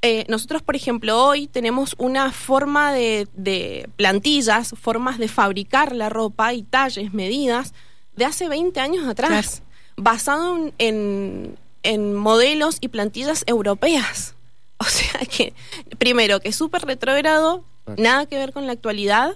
eh, 0.00 0.24
nosotros, 0.28 0.62
por 0.62 0.76
ejemplo, 0.76 1.22
hoy 1.22 1.46
tenemos 1.46 1.94
una 1.98 2.32
forma 2.32 2.92
de, 2.94 3.28
de 3.34 3.88
plantillas, 3.96 4.74
formas 4.80 5.18
de 5.18 5.28
fabricar 5.28 5.94
la 5.94 6.08
ropa 6.08 6.54
y 6.54 6.62
talles, 6.62 7.12
medidas, 7.12 7.74
de 8.16 8.24
hace 8.24 8.48
20 8.48 8.80
años 8.80 9.06
atrás, 9.06 9.62
basado 9.96 10.72
en, 10.78 11.56
en- 11.86 12.14
modelos 12.14 12.78
y 12.80 12.88
plantillas 12.88 13.44
europeas. 13.46 14.34
O 14.78 14.84
sea 14.84 15.20
que, 15.20 15.54
primero, 15.96 16.38
que 16.40 16.50
es 16.50 16.56
súper 16.56 16.82
retrógrado, 16.82 17.64
Claro. 17.86 18.02
nada 18.02 18.26
que 18.26 18.36
ver 18.36 18.52
con 18.52 18.66
la 18.66 18.72
actualidad, 18.72 19.34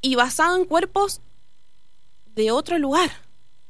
y 0.00 0.16
basado 0.16 0.56
en 0.56 0.64
cuerpos 0.64 1.20
de 2.34 2.50
otro 2.50 2.76
lugar, 2.78 3.10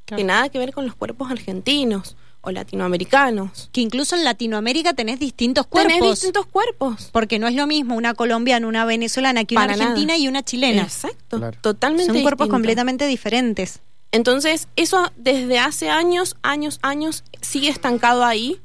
que 0.06 0.25
nada 0.25 0.49
que 0.49 0.58
ver 0.58 0.73
con 0.73 0.87
los 0.87 0.94
cuerpos 0.94 1.31
argentinos 1.31 2.17
o 2.40 2.50
latinoamericanos. 2.50 3.69
Que 3.73 3.82
incluso 3.82 4.17
en 4.17 4.25
Latinoamérica 4.25 4.94
tenés 4.94 5.19
distintos 5.20 5.67
cuerpos. 5.67 5.93
Tenés 5.93 6.11
distintos 6.11 6.46
cuerpos. 6.46 7.11
Porque 7.12 7.38
no 7.38 7.49
es 7.49 7.55
lo 7.55 7.67
mismo 7.67 7.94
una 7.94 8.14
colombiana, 8.14 8.67
una 8.67 8.84
venezolana 8.84 9.44
que 9.44 9.55
una 9.55 9.64
Para 9.64 9.76
nada. 9.76 9.90
argentina 9.90 10.17
y 10.17 10.26
una 10.29 10.43
chilena. 10.43 10.82
Exacto, 10.82 11.38
Claro. 11.38 11.58
totalmente 11.61 12.12
Son 12.12 12.23
cuerpos 12.23 12.46
distinto. 12.46 12.55
completamente 12.55 13.06
diferentes. 13.06 13.81
Entonces, 14.12 14.69
eso 14.76 15.11
desde 15.17 15.59
hace 15.59 15.91
años, 15.91 16.37
años, 16.43 16.79
años 16.82 17.25
sigue 17.41 17.69
estancado 17.69 18.25
ahí 18.25 18.61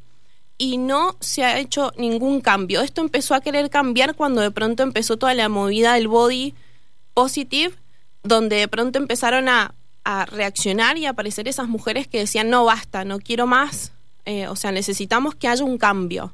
y 0.57 0.77
no 0.77 1.15
se 1.19 1.43
ha 1.43 1.59
hecho 1.59 1.93
ningún 1.97 2.41
cambio. 2.41 2.81
Esto 2.81 3.01
empezó 3.01 3.33
a 3.33 3.41
querer 3.41 3.69
cambiar 3.69 4.15
cuando 4.15 4.41
de 4.41 4.51
pronto 4.51 4.83
empezó 4.83 5.17
toda 5.17 5.33
la 5.33 5.49
movida 5.49 5.93
del 5.93 6.07
body 6.07 6.53
positive, 7.13 7.73
donde 8.23 8.57
de 8.57 8.67
pronto 8.67 8.99
empezaron 8.99 9.47
a, 9.47 9.73
a 10.03 10.25
reaccionar 10.25 10.97
y 10.97 11.05
a 11.05 11.11
aparecer 11.11 11.47
esas 11.47 11.67
mujeres 11.67 12.07
que 12.07 12.19
decían, 12.19 12.49
no 12.49 12.65
basta, 12.65 13.05
no 13.05 13.19
quiero 13.19 13.47
más, 13.47 13.91
eh, 14.25 14.47
o 14.47 14.55
sea, 14.57 14.73
necesitamos 14.73 15.35
que 15.35 15.47
haya 15.47 15.63
un 15.63 15.77
cambio. 15.77 16.33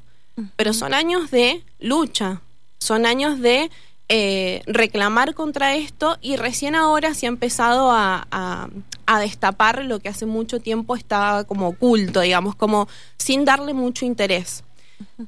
Pero 0.56 0.72
son 0.72 0.94
años 0.94 1.30
de 1.30 1.62
lucha, 1.78 2.40
son 2.78 3.06
años 3.06 3.40
de 3.40 3.70
eh, 4.08 4.62
reclamar 4.66 5.34
contra 5.34 5.74
esto 5.76 6.18
y 6.20 6.36
recién 6.36 6.74
ahora 6.74 7.14
se 7.14 7.26
ha 7.26 7.28
empezado 7.30 7.90
a, 7.90 8.26
a- 8.30 8.68
a 9.06 9.20
destapar 9.20 9.84
lo 9.84 9.98
que 10.00 10.08
hace 10.08 10.26
mucho 10.26 10.60
tiempo 10.60 10.96
estaba 10.96 11.44
como 11.44 11.68
oculto, 11.68 12.20
digamos, 12.20 12.54
como 12.54 12.88
sin 13.18 13.44
darle 13.44 13.72
mucho 13.74 14.04
interés. 14.06 14.64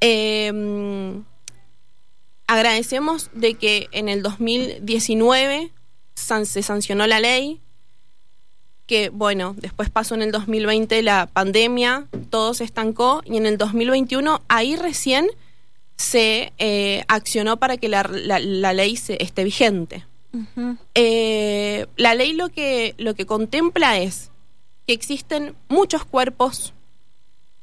Eh, 0.01 0.53
agradecemos 2.47 3.31
de 3.33 3.55
que 3.55 3.89
en 3.93 4.09
el 4.09 4.23
2019 4.23 5.71
san- 6.15 6.47
se 6.47 6.63
sancionó 6.63 7.07
la 7.07 7.21
ley, 7.21 7.61
que 8.87 9.09
bueno, 9.09 9.55
después 9.59 9.91
pasó 9.91 10.15
en 10.15 10.23
el 10.23 10.31
2020 10.33 11.03
la 11.03 11.27
pandemia, 11.27 12.07
todo 12.31 12.55
se 12.55 12.65
estancó 12.65 13.21
y 13.25 13.37
en 13.37 13.47
el 13.47 13.59
2021 13.59 14.41
ahí 14.49 14.77
recién 14.77 15.29
se 15.97 16.53
eh, 16.59 17.05
accionó 17.09 17.57
para 17.59 17.77
que 17.79 17.89
la, 17.89 18.03
la- 18.11 18.39
la 18.39 18.73
ley 18.73 18.97
se, 18.97 19.23
esté 19.23 19.45
vigente. 19.45 20.05
Eh, 20.95 21.87
la 21.97 22.15
ley 22.15 22.35
lo 22.35 22.51
que, 22.51 22.95
lo 22.99 23.15
que 23.15 23.25
contempla 23.25 23.99
es 23.99 24.31
que 24.87 24.93
existen 24.93 25.55
muchos 25.69 26.05
cuerpos 26.05 26.75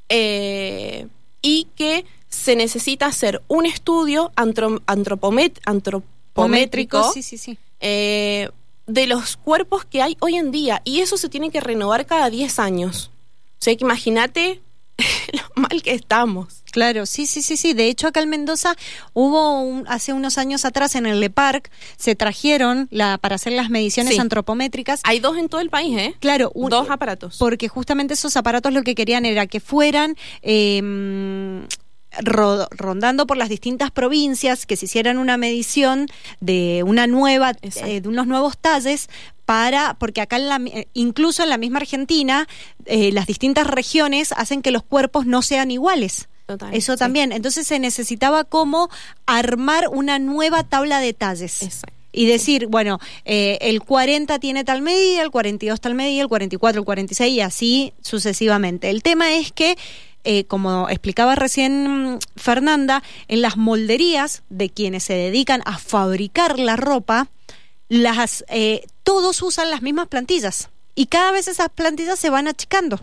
eh, 0.09 1.07
y 1.41 1.67
que 1.75 2.05
se 2.29 2.55
necesita 2.55 3.05
hacer 3.05 3.41
un 3.47 3.65
estudio 3.65 4.31
antro- 4.35 4.81
antropomet- 4.87 5.59
antropométrico 5.65 7.11
Sí, 7.13 7.21
sí, 7.21 7.37
sí. 7.37 7.57
de 7.79 9.07
los 9.07 9.37
cuerpos 9.37 9.85
que 9.85 10.01
hay 10.01 10.17
hoy 10.19 10.35
en 10.35 10.51
día 10.51 10.81
y 10.83 10.99
eso 11.01 11.17
se 11.17 11.29
tiene 11.29 11.51
que 11.51 11.61
renovar 11.61 12.05
cada 12.05 12.29
10 12.29 12.57
años. 12.59 13.11
O 13.59 13.63
sea 13.63 13.75
que 13.75 13.83
imagínate 13.83 14.61
lo 15.33 15.62
mal 15.62 15.81
que 15.81 15.91
estamos. 15.93 16.63
Claro, 16.71 17.05
sí, 17.05 17.25
sí, 17.27 17.41
sí, 17.41 17.57
sí. 17.57 17.73
De 17.73 17.88
hecho, 17.88 18.07
acá 18.07 18.21
en 18.21 18.29
Mendoza 18.29 18.75
hubo 19.13 19.62
un- 19.62 19.85
hace 19.88 20.13
unos 20.13 20.38
años 20.38 20.65
atrás 20.65 20.95
en 20.95 21.05
el 21.05 21.19
Le 21.19 21.29
Parc 21.29 21.69
se 21.97 22.15
trajeron 22.15 22.88
la, 22.91 23.17
para 23.17 23.35
hacer 23.35 23.53
las 23.53 23.69
mediciones 23.69 24.13
Sí. 24.15 24.19
antropométricas. 24.19 25.01
Hay 25.03 25.19
dos 25.19 25.38
en 25.38 25.50
todo 25.50 25.62
el 25.62 25.69
país, 25.69 25.97
¿eh? 25.97 26.15
Claro, 26.19 26.51
un- 26.55 26.69
dos 26.69 26.89
aparatos. 26.89 27.38
porque 27.38 27.67
justamente 27.67 28.13
esos 28.15 28.35
aparatos 28.38 28.73
lo 28.73 28.83
que 28.83 28.95
querían 28.95 29.25
era 29.25 29.45
que 29.47 29.59
fueran 29.59 30.15
eh, 30.41 30.81
ro- 32.21 32.67
rondando 32.71 33.25
por 33.25 33.38
las 33.38 33.50
distintas 33.50 33.89
provincias, 33.91 34.65
que 34.65 34.75
se 34.75 34.85
hicieran 34.85 35.17
una 35.17 35.38
medición 35.38 36.07
de 36.39 36.83
una 36.85 37.07
nueva, 37.07 37.53
eh, 37.62 38.01
de 38.01 38.07
unos 38.07 38.27
nuevos 38.27 38.57
talles 38.57 39.09
para, 39.45 39.95
porque 39.95 40.21
acá 40.21 40.38
en 40.38 40.50
la, 40.50 40.62
eh, 40.65 40.88
incluso 40.93 41.43
en 41.43 41.50
la 41.50 41.57
misma 41.57 41.79
Argentina, 41.79 42.47
eh, 42.85 43.12
las 43.12 43.27
distintas 43.27 43.67
regiones 43.67 44.33
hacen 44.35 44.62
que 44.62 44.71
los 44.71 44.83
cuerpos 44.83 45.25
no 45.25 45.41
sean 45.41 45.71
iguales. 45.71 46.29
Total, 46.45 46.73
Eso 46.73 46.93
sí. 46.93 47.00
también. 47.00 47.31
Entonces 47.31 47.65
se 47.67 47.79
necesitaba 47.79 48.43
como 48.43 48.89
armar 49.25 49.88
una 49.89 50.19
nueva 50.19 50.63
tabla 50.63 51.00
de 51.00 51.13
talles. 51.13 51.62
Exacto. 51.62 51.93
Y 52.15 52.27
decir, 52.27 52.67
bueno, 52.67 53.00
eh, 53.25 53.57
el 53.62 53.81
40 53.81 54.38
tiene 54.39 54.63
tal 54.63 54.83
medida, 54.83 55.23
el 55.23 55.31
42 55.31 55.81
tal 55.81 55.95
medida, 55.95 56.21
el 56.21 56.29
44, 56.29 56.79
el 56.79 56.85
46 56.85 57.33
y 57.33 57.41
así 57.41 57.93
sucesivamente. 58.01 58.91
El 58.91 59.01
tema 59.01 59.33
es 59.33 59.51
que, 59.51 59.77
eh, 60.23 60.43
como 60.43 60.89
explicaba 60.89 61.33
recién 61.33 62.13
mm, 62.13 62.19
Fernanda, 62.35 63.01
en 63.27 63.41
las 63.41 63.57
molderías 63.57 64.43
de 64.50 64.69
quienes 64.69 65.03
se 65.03 65.13
dedican 65.13 65.63
a 65.65 65.79
fabricar 65.79 66.59
la 66.59 66.75
ropa, 66.75 67.29
las 68.01 68.43
eh, 68.47 68.85
todos 69.03 69.41
usan 69.43 69.69
las 69.69 69.81
mismas 69.83 70.07
plantillas 70.07 70.69
y 70.95 71.05
cada 71.05 71.31
vez 71.31 71.47
esas 71.47 71.69
plantillas 71.69 72.17
se 72.19 72.29
van 72.31 72.47
achicando. 72.47 73.00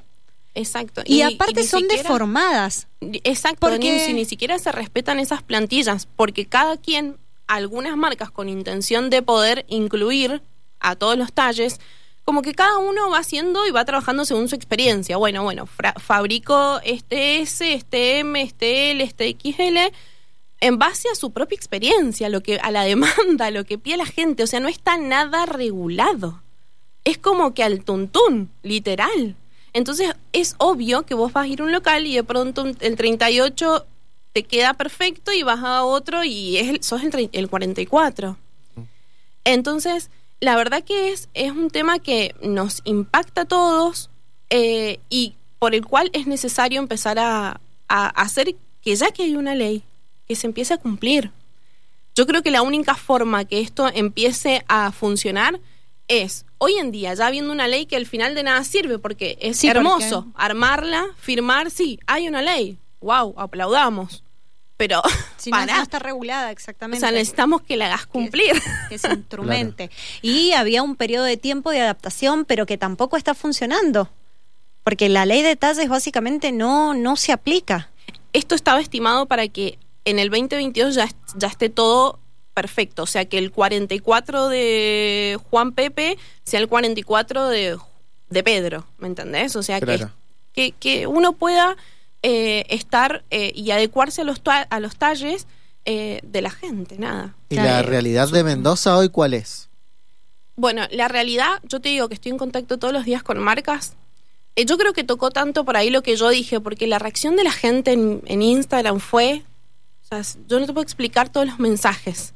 Exacto. 0.55 1.03
Y, 1.07 1.23
aparte 1.23 1.63
son 1.63 1.83
siquiera- 1.83 2.03
deformadas. 2.03 2.89
Exacto, 3.01 3.69
Porque- 3.69 3.93
ni, 3.93 4.01
si 4.01 4.13
ni 4.13 4.25
siquiera 4.25 4.59
se 4.59 4.73
respetan 4.73 5.21
esas 5.21 5.43
plantillas, 5.43 6.09
porque 6.17 6.47
cada 6.47 6.77
quien, 6.77 7.17
algunas 7.47 7.97
marcas 7.97 8.31
con 8.33 8.49
intención 8.49 9.11
de 9.11 9.23
poder 9.23 9.65
incluir 9.69 10.43
a 10.81 10.97
todos 10.97 11.17
los 11.17 11.33
talles, 11.33 11.79
como 12.25 12.43
que 12.43 12.55
cada 12.55 12.79
uno 12.79 13.11
va 13.11 13.19
haciendo 13.19 13.67
y 13.67 13.71
va 13.71 13.85
trabajando 13.85 14.25
según 14.25 14.49
su 14.49 14.57
experiencia. 14.57 15.17
Bueno, 15.17 15.45
bueno, 15.45 15.69
fabrico 16.01 16.81
este 16.85 17.41
S, 17.43 17.73
este 17.73 18.19
M, 18.19 18.43
este 18.43 18.91
L, 18.91 19.05
este 19.05 19.37
XL, 19.41 19.93
en 20.61 20.79
base 20.79 21.09
a 21.09 21.15
su 21.15 21.31
propia 21.31 21.57
experiencia, 21.57 22.29
lo 22.29 22.43
que, 22.43 22.59
a 22.59 22.71
la 22.71 22.85
demanda, 22.85 23.51
lo 23.51 23.65
que 23.65 23.79
pide 23.79 23.97
la 23.97 24.07
gente. 24.07 24.43
O 24.43 24.47
sea, 24.47 24.61
no 24.61 24.69
está 24.69 24.99
nada 24.99 25.47
regulado. 25.47 26.43
Es 27.05 27.19
como 27.19 27.55
que 27.55 27.63
al 27.65 27.83
tuntún, 27.83 28.51
literal. 28.63 29.37
Entonces 29.73 30.15
es 30.33 30.55
obvio 30.59 31.03
que 31.03 31.15
vos 31.15 31.33
vas 31.33 31.45
a 31.45 31.49
ir 31.49 31.61
a 31.61 31.65
un 31.65 31.73
local 31.73 32.07
y 32.07 32.15
de 32.15 32.25
pronto 32.25 32.67
el 32.81 32.97
38 32.97 33.87
te 34.33 34.43
queda 34.43 34.75
perfecto 34.75 35.33
y 35.33 35.43
vas 35.43 35.61
a 35.63 35.85
otro 35.85 36.25
y 36.25 36.57
es 36.57 36.69
el, 36.69 36.83
sos 36.83 37.03
el 37.03 37.49
44. 37.49 38.37
Entonces, 39.45 40.11
la 40.41 40.57
verdad 40.57 40.83
que 40.85 41.13
es, 41.13 41.29
es 41.35 41.53
un 41.53 41.71
tema 41.71 41.99
que 41.99 42.35
nos 42.43 42.83
impacta 42.85 43.43
a 43.43 43.45
todos 43.45 44.11
eh, 44.51 44.99
y 45.09 45.35
por 45.59 45.75
el 45.75 45.85
cual 45.85 46.11
es 46.13 46.27
necesario 46.27 46.81
empezar 46.81 47.19
a, 47.19 47.61
a 47.89 48.07
hacer 48.09 48.55
que 48.83 48.97
ya 48.97 49.11
que 49.11 49.25
hay 49.25 49.37
una 49.37 49.55
ley, 49.55 49.85
que 50.31 50.37
se 50.37 50.47
empiece 50.47 50.73
a 50.75 50.77
cumplir. 50.79 51.33
Yo 52.15 52.25
creo 52.25 52.41
que 52.45 52.53
la 52.53 52.63
única 52.63 52.95
forma 52.95 53.45
que 53.45 53.61
esto 53.61 53.91
empiece 53.93 54.65
a 54.69 54.93
funcionar 54.93 55.59
es, 56.07 56.47
hoy 56.59 56.75
en 56.79 56.93
día, 56.93 57.13
ya 57.15 57.27
habiendo 57.27 57.51
una 57.51 57.67
ley 57.67 57.85
que 57.87 57.97
al 57.97 58.07
final 58.07 58.37
de 58.37 58.45
nada 58.45 58.63
sirve, 58.63 59.01
porque 59.01 59.37
es 59.41 59.57
Sí, 59.57 59.67
hermoso 59.67 60.27
porque- 60.27 60.37
armarla, 60.41 61.05
firmar, 61.19 61.73
sí, 61.73 61.99
hay 62.07 62.29
una 62.29 62.43
ley, 62.43 62.79
wow, 63.01 63.35
aplaudamos, 63.39 64.23
pero 64.77 65.03
Si 65.37 65.51
no, 65.51 65.57
pará. 65.59 65.79
no 65.79 65.83
está 65.83 65.99
regulada 65.99 66.47
o 66.47 66.53
exactamente. 66.53 67.01
sea, 67.01 67.11
necesitamos 67.11 67.63
que 67.63 67.77
la 67.77 67.87
hagas 67.87 68.07
cumplir. 68.07 68.53
que 68.89 68.97
se 68.97 69.09
instrumente. 69.13 69.91
Y 70.23 70.53
había 70.53 70.85
un 70.85 70.95
periodo 70.95 71.25
de 71.25 71.39
tiempo 71.39 71.73
de 71.73 71.81
adaptación, 71.81 72.45
pero 72.45 72.67
que 72.67 72.79
tampoco 72.79 73.17
está 73.17 73.35
funcionando. 73.35 74.09
Porque 74.85 75.09
la 75.09 75.27
ley 75.27 75.43
de 75.43 75.57
talles 75.57 75.89
básicamente 75.89 76.53
no, 76.53 76.95
no 76.95 77.17
se 77.17 77.33
aplica. 77.33 77.91
Esto 78.33 78.55
estaba 78.55 78.81
estimado 78.81 79.27
para 79.27 79.49
que 79.49 79.77
en 80.05 80.19
el 80.19 80.31
2022 80.31 80.95
ya, 80.95 81.09
ya 81.37 81.49
esté 81.49 81.69
todo 81.69 82.19
perfecto, 82.55 83.05
o 83.05 83.07
sea, 83.07 83.25
que 83.27 83.39
el 83.39 83.53
44 83.53 84.49
de 84.49 85.39
Juan 85.51 85.73
Pepe 85.73 86.19
sea 86.45 86.61
el 86.61 86.69
44 86.69 87.49
de, 87.49 87.79
de 88.29 88.43
Pedro, 88.43 88.87
¿me 88.99 89.07
entendés? 89.09 89.55
O 89.57 89.63
sea, 89.63 89.79
que, 89.81 89.87
Claro. 89.87 90.11
que, 90.53 90.73
que 90.73 91.07
uno 91.07 91.33
pueda 91.33 91.77
eh, 92.23 92.65
estar 92.69 93.25
eh, 93.31 93.53
y 93.55 93.71
adecuarse 93.71 94.23
a 94.23 94.25
los, 94.25 94.41
a 94.45 94.81
los 94.81 94.97
talles 94.97 95.47
eh, 95.87 96.21
de 96.23 96.43
la 96.43 96.51
gente, 96.51 96.99
nada. 96.99 97.35
¿Y 97.49 97.55
la 97.55 97.81
Eh, 97.81 97.83
realidad 97.85 98.29
de 98.29 98.45
Mendoza 98.45 98.97
hoy 98.97 99.09
cuál 99.09 99.33
es? 99.35 99.69
Bueno, 100.57 100.83
la 100.91 101.09
realidad, 101.09 101.61
yo 101.63 101.81
te 101.81 101.89
digo 101.89 102.09
que 102.09 102.15
estoy 102.15 102.33
en 102.33 102.39
contacto 102.39 102.79
todos 102.79 102.93
los 102.93 103.05
días 103.07 103.23
con 103.23 103.39
marcas. 103.39 103.95
Eh, 104.57 104.67
yo 104.67 104.77
creo 104.77 104.93
que 104.93 105.05
tocó 105.05 105.31
tanto 105.31 105.65
por 105.65 105.77
ahí 105.79 105.89
lo 105.89 106.03
que 106.03 106.17
yo 106.17 106.29
dije, 106.29 106.61
porque 106.61 106.87
la 106.87 106.99
reacción 106.99 107.37
de 107.37 107.45
la 107.45 107.53
gente 107.53 107.93
en, 107.93 108.21
en 108.27 108.43
Instagram 108.43 108.99
fue, 109.01 109.43
o 110.11 110.15
sea, 110.17 110.21
s- 110.21 110.39
yo 110.49 110.59
no 110.59 110.67
te 110.67 110.73
puedo 110.73 110.83
explicar 110.83 111.29
todos 111.29 111.47
los 111.47 111.59
mensajes 111.61 112.35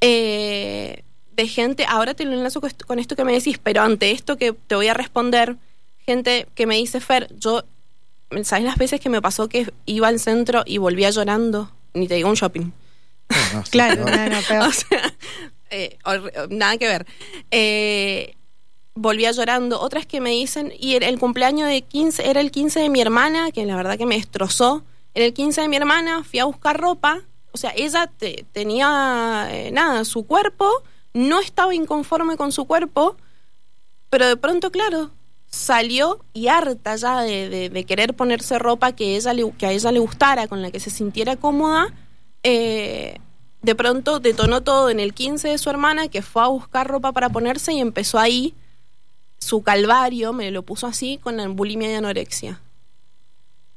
eh, 0.00 1.02
de 1.32 1.48
gente, 1.48 1.84
ahora 1.88 2.14
te 2.14 2.24
lo 2.24 2.32
enlazo 2.32 2.60
con 2.86 2.98
esto, 2.98 3.16
que 3.16 3.24
me 3.24 3.32
decís, 3.32 3.58
pero 3.62 3.82
ante 3.82 4.10
esto 4.10 4.36
que 4.36 4.52
te 4.52 4.74
voy 4.74 4.88
a 4.88 4.94
responder, 4.94 5.56
gente 6.04 6.46
que 6.54 6.66
me 6.66 6.76
dice, 6.76 7.00
Fer, 7.00 7.28
yo, 7.38 7.62
¿sabes 8.42 8.64
las 8.64 8.76
veces 8.76 9.00
que 9.00 9.08
me 9.08 9.22
pasó 9.22 9.48
que 9.48 9.72
iba 9.86 10.08
al 10.08 10.18
centro 10.18 10.62
y 10.66 10.78
volvía 10.78 11.10
llorando? 11.10 11.70
Ni 11.94 12.08
te 12.08 12.14
digo 12.16 12.28
un 12.28 12.34
shopping. 12.34 12.62
No, 13.30 13.36
no, 13.54 13.64
sí, 13.64 13.70
Claro, 13.70 14.04
no. 14.04 14.42
peor. 14.42 14.68
O 14.68 14.72
sea, 14.72 15.14
eh, 15.70 15.98
nada 16.50 16.76
que 16.78 16.88
ver. 16.88 17.06
Eh, 17.50 18.34
volvía 18.94 19.30
llorando. 19.32 19.80
Otras 19.80 20.06
que 20.06 20.20
me 20.20 20.30
dicen, 20.30 20.72
y 20.78 20.94
era 20.94 21.08
el 21.08 21.18
cumpleaños 21.18 21.68
de 21.68 21.82
15, 21.82 22.28
era 22.28 22.40
el 22.40 22.50
15 22.50 22.80
de 22.80 22.88
mi 22.88 23.00
hermana, 23.00 23.52
que 23.52 23.64
la 23.66 23.76
verdad 23.76 23.96
que 23.98 24.06
me 24.06 24.16
destrozó. 24.16 24.82
Era 25.14 25.26
el 25.26 25.34
15 25.34 25.62
de 25.62 25.68
mi 25.68 25.76
hermana, 25.76 26.24
fui 26.24 26.38
a 26.38 26.44
buscar 26.44 26.78
ropa. 26.80 27.22
O 27.52 27.58
sea, 27.58 27.72
ella 27.76 28.06
te- 28.06 28.44
tenía, 28.52 29.48
eh, 29.50 29.70
nada, 29.72 30.04
su 30.04 30.26
cuerpo, 30.26 30.70
no 31.14 31.40
estaba 31.40 31.74
inconforme 31.74 32.36
con 32.36 32.52
su 32.52 32.66
cuerpo, 32.66 33.16
pero 34.10 34.26
de 34.26 34.36
pronto, 34.36 34.70
claro, 34.70 35.10
salió 35.50 36.20
y 36.34 36.48
harta 36.48 36.96
ya 36.96 37.22
de, 37.22 37.84
querer 37.86 38.14
ponerse 38.14 38.58
ropa 38.58 38.92
que, 38.92 39.16
ella 39.16 39.32
le, 39.32 39.50
que 39.52 39.66
a 39.66 39.72
ella 39.72 39.90
le 39.92 39.98
gustara, 39.98 40.46
con 40.46 40.62
la 40.62 40.70
que 40.70 40.80
se 40.80 40.90
sintiera 40.90 41.36
cómoda, 41.36 41.92
eh, 42.42 43.18
de 43.62 43.74
pronto 43.74 44.20
detonó 44.20 44.62
todo 44.62 44.90
en 44.90 45.00
el 45.00 45.14
15 45.14 45.48
de 45.48 45.58
su 45.58 45.70
hermana, 45.70 46.08
que 46.08 46.22
fue 46.22 46.42
a 46.42 46.48
buscar 46.48 46.86
ropa 46.86 47.12
para 47.12 47.30
ponerse 47.30 47.72
y 47.72 47.80
empezó 47.80 48.18
ahí 48.18 48.54
su 49.40 49.62
calvario, 49.62 50.32
me 50.32 50.50
lo 50.50 50.62
puso 50.62 50.86
así, 50.86 51.18
con 51.22 51.56
bulimia 51.56 51.90
y 51.90 51.94
anorexia. 51.94 52.60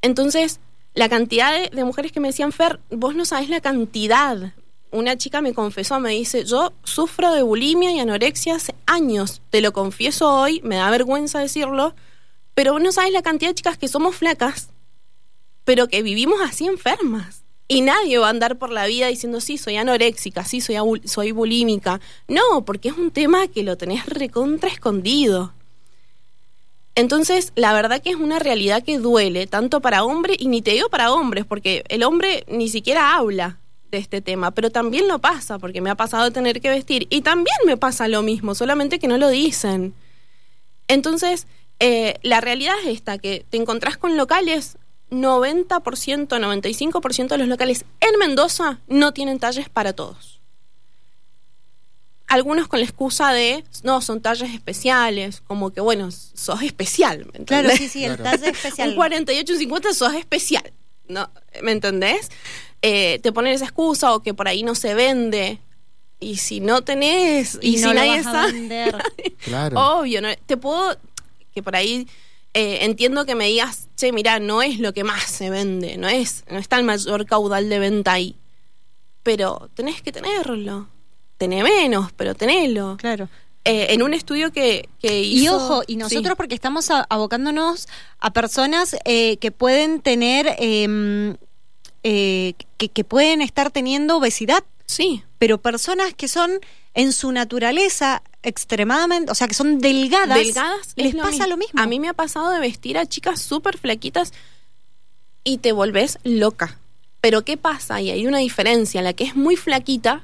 Entonces, 0.02 0.60
la 0.94 1.10
cantidad 1.10 1.70
de, 1.70 1.84
mujeres 1.86 2.12
que 2.12 2.20
me 2.20 2.30
decían, 2.30 2.52
Fer, 2.52 2.80
vos 2.90 3.16
no 3.16 3.26
sabés 3.26 3.50
la 3.50 3.62
cantidad. 3.62 4.54
Una 4.92 5.18
chica 5.18 5.42
me 5.42 5.54
confesó, 5.54 6.00
me 6.00 6.12
dice, 6.12 6.44
yo 6.44 6.74
sufro 6.84 7.34
de 7.34 7.44
bulimia 7.44 7.92
y 7.92 8.00
anorexia 8.00 8.56
hace 8.56 8.76
años, 8.86 9.42
te 9.50 9.62
lo 9.62 9.72
confieso 9.72 10.30
hoy, 10.30 10.62
me 10.64 10.76
da 10.76 10.90
vergüenza 10.90 11.40
decirlo, 11.40 11.96
pero 12.54 12.74
vos 12.74 12.82
no 12.82 12.92
sabes 12.92 13.14
la 13.14 13.22
cantidad 13.22 13.52
de 13.52 13.56
chicas 13.56 13.78
que 13.78 13.88
somos 13.88 14.18
flacas, 14.18 14.70
pero 15.64 15.88
que 15.88 16.02
vivimos 16.02 16.40
así 16.42 16.68
enfermas. 16.68 17.44
Y 17.70 17.80
nadie 17.80 18.18
va 18.18 18.28
a 18.28 18.32
andar 18.32 18.58
por 18.58 18.70
la 18.70 18.86
vida 18.86 19.08
diciendo, 19.08 19.40
sí, 19.40 19.58
soy 19.58 19.78
anoréxica, 19.78 20.44
sí, 20.44 20.60
soy, 20.60 20.76
soy 21.06 21.32
bulímica. 21.32 22.02
No, 22.28 22.66
porque 22.66 22.90
es 22.90 22.98
un 22.98 23.12
tema 23.12 23.48
que 23.48 23.64
lo 23.64 23.78
tenés 23.78 24.06
recontra 24.08 24.70
escondido. 24.70 25.54
Entonces, 26.96 27.54
la 27.56 27.74
verdad 27.74 28.02
que 28.02 28.10
es 28.10 28.18
una 28.18 28.40
realidad 28.40 28.84
que 28.84 28.98
duele, 28.98 29.48
tanto 29.48 29.80
para 29.80 30.04
hombres, 30.04 30.38
y 30.40 30.48
ni 30.48 30.62
te 30.62 30.72
digo 30.72 30.90
para 30.90 31.14
hombres, 31.14 31.46
porque 31.46 31.84
el 31.88 32.04
hombre 32.04 32.44
ni 32.48 32.68
siquiera 32.68 33.16
habla 33.16 33.60
de 33.92 33.98
este 33.98 34.22
tema, 34.22 34.52
pero 34.52 34.70
también 34.70 35.08
lo 35.08 35.20
pasa, 35.20 35.58
porque 35.58 35.82
me 35.82 35.90
ha 35.90 35.96
pasado 35.96 36.32
tener 36.32 36.60
que 36.60 36.70
vestir, 36.70 37.08
y 37.10 37.22
también 37.22 37.56
me 37.66 37.78
pasa 37.78 38.08
lo 38.08 38.22
mismo, 38.22 38.56
solamente 38.56 39.00
que 39.00 39.08
no 39.08 39.18
lo 39.18 39.30
dicen. 39.30 39.94
Entonces, 40.88 41.48
eh, 41.80 42.16
la 42.24 42.42
realidad 42.42 42.76
es 42.84 42.90
esta, 42.90 43.18
que 43.18 43.46
te 43.50 43.58
encontrás 43.58 43.98
con 43.98 44.18
locales, 44.18 44.78
90%, 45.12 46.28
95% 46.28 47.28
de 47.28 47.38
los 47.38 47.48
locales 47.48 47.86
en 48.00 48.20
Mendoza 48.20 48.80
no 48.88 49.14
tienen 49.14 49.40
talles 49.40 49.70
para 49.70 49.94
todos. 49.94 50.41
Algunos 52.34 52.68
con 52.70 52.80
la 52.80 52.86
excusa 52.86 53.34
de, 53.34 53.64
no, 53.84 54.00
son 54.02 54.22
talles 54.22 54.54
especiales, 54.54 55.42
como 55.42 55.72
que, 55.72 55.82
bueno, 55.82 56.10
sos 56.12 56.62
especial. 56.64 57.26
¿me 57.38 57.44
Claro, 57.46 57.70
sí, 57.76 57.90
sí, 57.90 58.06
el 58.06 58.16
Claro. 58.16 58.38
talle 58.38 58.52
especial. 58.58 58.90
Un 58.90 58.96
48, 58.96 59.54
un 59.54 59.60
50 59.60 59.94
sos 59.94 60.14
especial. 60.14 60.72
¿no? 61.08 61.30
¿Me 61.62 61.74
entendés? 61.74 62.30
Eh, 62.82 63.20
te 63.22 63.32
ponen 63.34 63.54
esa 63.54 63.66
excusa 63.66 64.14
o 64.14 64.22
que 64.22 64.34
por 64.34 64.48
ahí 64.48 64.64
no 64.64 64.76
se 64.76 64.94
vende. 64.94 65.60
Y 66.22 66.38
si 66.38 66.60
no 66.62 66.84
tenés, 66.84 67.58
y, 67.62 67.72
y 67.72 67.78
si 67.78 67.84
no 67.84 67.90
lo 67.94 68.00
nadie 68.00 68.18
vas 68.22 68.28
a 68.28 68.32
sabe, 68.32 68.52
vender. 68.54 68.96
Claro. 69.44 69.98
obvio, 70.00 70.22
¿no? 70.22 70.30
te 70.46 70.56
puedo, 70.56 70.96
que 71.54 71.62
por 71.64 71.76
ahí 71.76 72.08
eh, 72.54 72.80
entiendo 72.86 73.26
que 73.26 73.36
me 73.36 73.48
digas, 73.48 73.88
che, 73.98 74.12
mira, 74.14 74.40
no 74.40 74.62
es 74.62 74.80
lo 74.80 74.94
que 74.94 75.04
más 75.04 75.24
se 75.24 75.50
vende, 75.50 75.98
no 75.98 76.08
es, 76.08 76.44
no 76.50 76.60
está 76.60 76.78
el 76.78 76.84
mayor 76.86 77.26
caudal 77.26 77.68
de 77.70 77.80
venta 77.80 78.14
ahí. 78.14 78.36
Pero 79.24 79.70
tenés 79.74 80.02
que 80.02 80.12
tenerlo. 80.12 80.88
Tené 81.42 81.64
menos, 81.64 82.12
pero 82.16 82.36
tenelo. 82.36 82.98
Claro. 82.98 83.28
Eh, 83.66 83.88
en 83.90 84.04
un 84.04 84.14
estudio 84.14 84.52
que, 84.52 84.88
que 85.02 85.22
hizo... 85.22 85.44
Y 85.44 85.48
ojo, 85.50 85.82
y 85.88 85.96
nosotros 85.96 86.34
Sí. 86.34 86.38
porque 86.38 86.54
estamos 86.54 86.92
a- 86.92 87.08
abocándonos 87.10 87.88
a 88.20 88.32
personas 88.32 88.96
eh, 89.06 89.38
que 89.38 89.50
pueden 89.52 90.02
tener, 90.02 90.56
eh, 90.60 91.36
eh, 92.04 92.54
que, 92.78 92.90
que 92.90 93.04
pueden 93.04 93.42
estar 93.42 93.72
teniendo 93.72 94.18
obesidad, 94.18 94.64
Sí, 94.86 95.24
pero 95.40 95.58
personas 95.58 96.14
que 96.14 96.28
son 96.28 96.60
en 96.94 97.12
su 97.12 97.32
naturaleza 97.32 98.22
extremadamente, 98.44 99.32
o 99.32 99.36
sea, 99.36 99.48
que 99.48 99.56
son 99.56 99.80
delgadas, 99.80 100.38
delgadas 100.38 100.94
les 100.96 101.16
lo 101.16 101.24
pasa 101.24 101.48
lo 101.48 101.58
mismo. 101.58 101.82
A 101.82 101.88
mí 101.88 102.00
me 102.00 102.08
ha 102.10 102.14
pasado 102.14 102.52
de 102.52 102.60
vestir 102.60 103.00
a 103.00 103.08
chicas 103.08 103.42
súper 103.42 103.80
flaquitas 103.80 104.32
y 105.44 105.58
te 105.58 105.72
volvés 105.72 106.20
loca. 106.24 106.78
Pero 107.20 107.44
¿qué 107.46 107.56
pasa? 107.58 108.00
Y 108.02 108.12
hay 108.12 108.28
una 108.28 108.40
diferencia. 108.40 109.02
La 109.02 109.14
que 109.14 109.24
es 109.24 109.36
muy 109.36 109.56
flaquita 109.56 110.24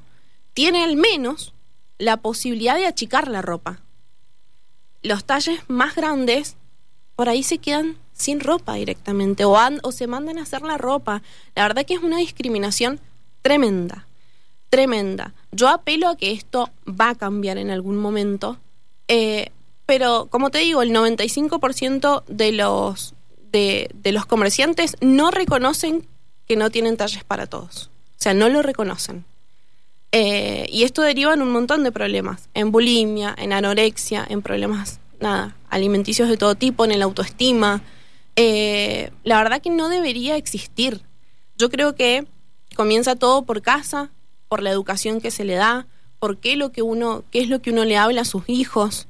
tiene 0.57 0.83
al 0.83 0.95
menos 0.95 1.53
la 1.99 2.17
posibilidad 2.17 2.75
de 2.75 2.87
achicar 2.87 3.27
la 3.27 3.43
ropa. 3.43 3.79
Los 5.03 5.23
talles 5.23 5.59
más 5.67 5.93
grandes 5.93 6.55
por 7.15 7.29
ahí 7.29 7.43
se 7.43 7.59
quedan 7.59 7.95
sin 8.11 8.39
ropa 8.39 8.73
directamente 8.73 9.45
o, 9.45 9.55
se 9.91 10.07
mandan 10.07 10.39
a 10.39 10.41
hacer 10.41 10.63
la 10.63 10.79
ropa. 10.79 11.21
La 11.53 11.61
verdad 11.61 11.85
que 11.85 11.93
es 11.93 12.01
una 12.01 12.17
discriminación 12.17 12.99
tremenda, 13.43 14.07
tremenda. 14.71 15.35
Yo 15.51 15.69
apelo 15.69 16.09
a 16.09 16.17
que 16.17 16.31
esto 16.31 16.71
va 16.89 17.09
a 17.09 17.15
cambiar 17.15 17.59
en 17.59 17.69
algún 17.69 17.97
momento, 17.97 18.57
eh, 19.07 19.51
pero 19.85 20.25
como 20.25 20.49
te 20.49 20.57
digo, 20.57 20.81
el 20.81 20.89
95% 20.89 22.23
de 22.25 22.51
los, 22.51 23.13
de, 23.51 23.91
de 23.93 24.11
los 24.11 24.25
comerciantes 24.25 24.97
no 25.01 25.29
reconocen 25.29 26.07
que 26.47 26.55
no 26.55 26.71
tienen 26.71 26.97
talles 26.97 27.23
para 27.23 27.45
todos. 27.45 27.91
O 28.17 28.23
sea, 28.23 28.33
no 28.33 28.49
lo 28.49 28.63
reconocen. 28.63 29.23
Eh, 30.11 30.67
y 30.71 30.83
esto 30.83 31.01
deriva 31.01 31.33
en 31.33 31.41
un 31.41 31.51
montón 31.51 31.83
de 31.83 31.91
problemas, 31.91 32.49
en 32.53 32.71
bulimia, 32.71 33.35
en 33.37 33.53
anorexia, 33.53 34.25
en 34.27 34.41
problemas, 34.41 34.99
nada, 35.19 35.55
alimenticios 35.69 36.29
de 36.29 36.37
todo 36.37 36.55
tipo, 36.55 36.85
en 36.85 36.91
el 36.91 37.01
autoestima. 37.01 37.81
Eh, 38.35 39.11
la 39.23 39.37
verdad 39.37 39.61
que 39.61 39.69
no 39.69 39.89
debería 39.89 40.37
existir. 40.37 41.01
Yo 41.57 41.69
creo 41.69 41.95
que 41.95 42.25
comienza 42.75 43.15
todo 43.15 43.43
por 43.43 43.61
casa, 43.61 44.11
por 44.47 44.61
la 44.61 44.71
educación 44.71 45.19
que 45.19 45.31
se 45.31 45.43
le 45.43 45.55
da, 45.55 45.87
por 46.19 46.37
qué, 46.37 46.55
lo 46.55 46.71
que 46.71 46.81
uno, 46.81 47.23
qué 47.31 47.39
es 47.39 47.49
lo 47.49 47.61
que 47.61 47.71
uno 47.71 47.83
le 47.83 47.97
habla 47.97 48.21
a 48.21 48.25
sus 48.25 48.43
hijos. 48.47 49.07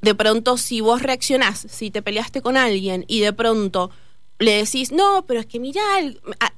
De 0.00 0.14
pronto, 0.14 0.56
si 0.56 0.80
vos 0.80 1.02
reaccionás, 1.02 1.66
si 1.68 1.90
te 1.90 2.02
peleaste 2.02 2.40
con 2.40 2.56
alguien 2.56 3.04
y 3.08 3.20
de 3.20 3.32
pronto 3.32 3.90
le 4.40 4.52
decís, 4.64 4.92
no, 4.92 5.24
pero 5.26 5.40
es 5.40 5.46
que 5.46 5.58
mira, 5.58 5.82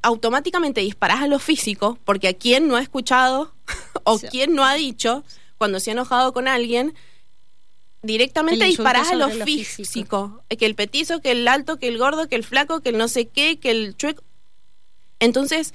automáticamente 0.02 0.80
disparás 0.82 1.22
a 1.22 1.26
lo 1.26 1.38
físico, 1.38 1.98
porque 2.04 2.28
a 2.28 2.34
quien 2.34 2.68
no 2.68 2.76
ha 2.76 2.82
escuchado 2.82 3.52
o 4.04 4.18
Sí. 4.18 4.26
quien 4.28 4.54
no 4.54 4.64
ha 4.64 4.74
dicho 4.74 5.24
cuando 5.58 5.80
se 5.80 5.90
ha 5.90 5.92
enojado 5.92 6.32
con 6.32 6.46
alguien, 6.48 6.94
directamente 8.02 8.64
disparás 8.64 9.10
a 9.10 9.14
lo 9.14 9.28
lo 9.28 9.44
físico. 9.44 9.76
físico. 9.76 10.42
Que 10.58 10.66
el 10.66 10.74
petizo, 10.74 11.20
que 11.20 11.32
el 11.32 11.46
alto, 11.48 11.78
que 11.78 11.88
el 11.88 11.98
gordo, 11.98 12.28
que 12.28 12.36
el 12.36 12.44
flaco, 12.44 12.80
que 12.80 12.90
el 12.90 12.98
no 12.98 13.08
sé 13.08 13.26
qué, 13.26 13.58
que 13.58 13.70
el 13.70 13.96
chueco. 13.96 14.22
Entonces, 15.18 15.74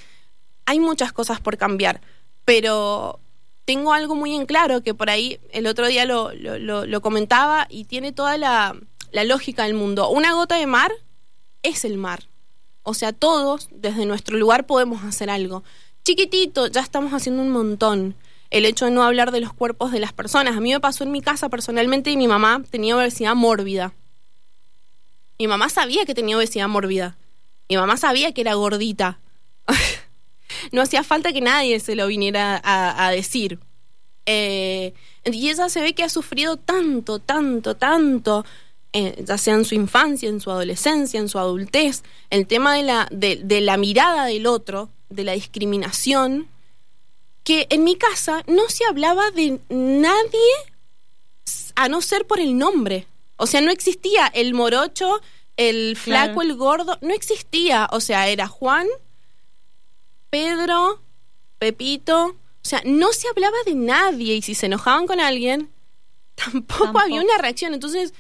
hay 0.65 0.79
muchas 0.79 1.13
cosas 1.13 1.39
por 1.39 1.57
cambiar, 1.57 2.01
pero 2.45 3.19
tengo 3.65 3.93
algo 3.93 4.15
muy 4.15 4.35
en 4.35 4.45
claro 4.45 4.81
que 4.81 4.93
por 4.93 5.09
ahí 5.09 5.39
el 5.51 5.67
otro 5.67 5.87
día 5.87 6.05
lo, 6.05 6.33
lo- 6.33 6.57
lo- 6.59 6.85
lo 6.85 7.01
comentaba 7.01 7.67
y 7.69 7.85
tiene 7.85 8.11
toda 8.11 8.37
la, 8.37 8.75
la 9.11 9.23
lógica 9.23 9.63
del 9.63 9.73
mundo. 9.75 10.09
Una 10.09 10.33
gota 10.33 10.55
de 10.55 10.65
mar 10.67 10.91
es 11.65 11.85
el 11.85 11.97
mar. 11.97 12.23
O 12.83 12.93
sea, 12.93 13.13
todos 13.13 13.67
desde 13.71 14.05
nuestro 14.05 14.37
lugar 14.37 14.67
podemos 14.67 15.03
hacer 15.03 15.29
algo. 15.29 15.63
Chiquitito, 16.03 16.67
ya 16.67 16.81
estamos 16.81 17.13
haciendo 17.13 17.41
un 17.41 17.49
montón. 17.49 18.15
El 18.51 18.65
hecho 18.65 18.85
de 18.85 18.91
no 18.91 19.03
hablar 19.03 19.31
de 19.31 19.41
los 19.41 19.53
cuerpos 19.53 19.91
de 19.91 19.99
las 19.99 20.13
personas. 20.13 20.55
A 20.55 20.61
mí 20.61 20.71
me 20.71 20.79
pasó 20.79 21.03
en 21.03 21.11
mi 21.11 21.21
casa 21.21 21.49
personalmente 21.49 22.11
y 22.11 22.17
mi 22.17 22.27
mamá 22.27 22.61
tenía 22.69 22.95
obesidad 22.95 23.33
mórbida. 23.33 23.93
Mi 25.39 25.47
mamá 25.47 25.69
sabía 25.69 26.05
que 26.05 26.13
tenía 26.13 26.37
obesidad 26.37 26.67
mórbida. 26.67 27.17
Mi 27.67 27.75
mamá 27.75 27.97
sabía 27.97 28.31
que 28.33 28.41
era 28.41 28.53
gordita. 28.53 29.19
no 30.71 30.83
hacía 30.83 31.03
falta 31.03 31.33
que 31.33 31.41
nadie 31.41 31.79
se 31.79 31.95
lo 31.95 32.05
viniera 32.05 32.61
a, 32.63 33.09
decir. 33.09 33.59
Eh, 34.27 34.93
y 35.25 35.49
ella 35.49 35.69
se 35.69 35.81
ve 35.81 35.95
que 35.95 36.03
ha 36.03 36.09
sufrido 36.09 36.57
tanto, 36.57 37.17
tanto, 37.17 37.75
tanto, 37.75 38.45
eh, 38.95 39.23
ya 39.27 39.37
sea 39.37 39.53
en 39.55 39.65
su 39.65 39.75
infancia, 39.75 40.29
en 40.29 40.39
su 40.39 40.49
adolescencia, 40.49 41.19
en 41.19 41.27
su 41.29 41.37
adultez, 41.37 42.01
el 42.29 42.47
tema 42.47 42.73
de 42.75 42.83
la, 42.83 43.07
de, 43.11 43.35
de 43.43 43.59
la 43.61 43.77
mirada 43.77 44.25
del 44.25 44.47
otro, 44.47 44.89
de 45.09 45.23
la 45.23 45.33
discriminación, 45.33 46.47
que 47.43 47.67
en 47.69 47.83
mi 47.83 47.95
casa 47.95 48.43
no 48.47 48.69
se 48.69 48.85
hablaba 48.85 49.29
de 49.31 49.59
nadie 49.69 50.51
a 51.75 51.89
no 51.89 52.01
ser 52.01 52.25
por 52.25 52.39
el 52.39 52.57
nombre. 52.57 53.05
O 53.37 53.45
sea, 53.47 53.61
no 53.61 53.69
existía 53.71 54.27
el 54.27 54.53
morocho, 54.53 55.21
el 55.57 55.95
flaco, 55.97 56.35
Claro. 56.35 56.41
el 56.49 56.55
gordo, 56.55 56.97
no 57.01 57.13
existía. 57.13 57.87
O 57.91 57.99
sea, 57.99 58.29
era 58.29 58.47
Juan, 58.47 58.87
Pedro, 60.29 61.01
Pepito. 61.59 62.27
O 62.27 62.67
sea, 62.67 62.81
no 62.85 63.11
se 63.13 63.27
hablaba 63.27 63.57
de 63.65 63.75
nadie 63.75 64.35
y 64.35 64.41
si 64.41 64.55
se 64.55 64.65
enojaban 64.65 65.05
con 65.05 65.19
alguien, 65.19 65.69
tampoco, 66.35 66.85
Tampoco. 66.85 67.03
había 67.05 67.21
una 67.21 67.37
reacción. 67.37 67.73
Entonces, 67.73 68.13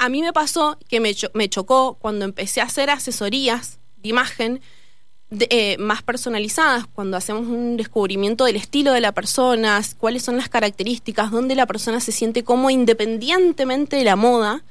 a 0.00 0.08
mí 0.08 0.22
me 0.22 0.32
pasó 0.32 0.78
que 0.88 0.98
me, 0.98 1.14
me 1.34 1.48
chocó 1.48 1.98
cuando 2.00 2.24
empecé 2.24 2.60
a 2.60 2.64
hacer 2.64 2.90
asesorías 2.90 3.78
de 3.98 4.08
imagen 4.08 4.60
de- 5.28 5.46
eh, 5.50 5.76
más 5.78 6.02
personalizadas, 6.02 6.86
cuando 6.86 7.16
hacemos 7.16 7.46
un 7.46 7.76
descubrimiento 7.76 8.44
del 8.46 8.56
estilo 8.56 8.92
de 8.92 9.00
la 9.00 9.12
persona, 9.12 9.80
cuáles 9.98 10.24
son 10.24 10.36
las 10.36 10.48
características, 10.48 11.30
dónde 11.30 11.54
la 11.54 11.66
persona 11.66 12.00
se 12.00 12.12
siente 12.12 12.42
como 12.42 12.70
independientemente 12.70 13.96
de 13.96 14.04
la 14.04 14.16
moda, 14.16 14.64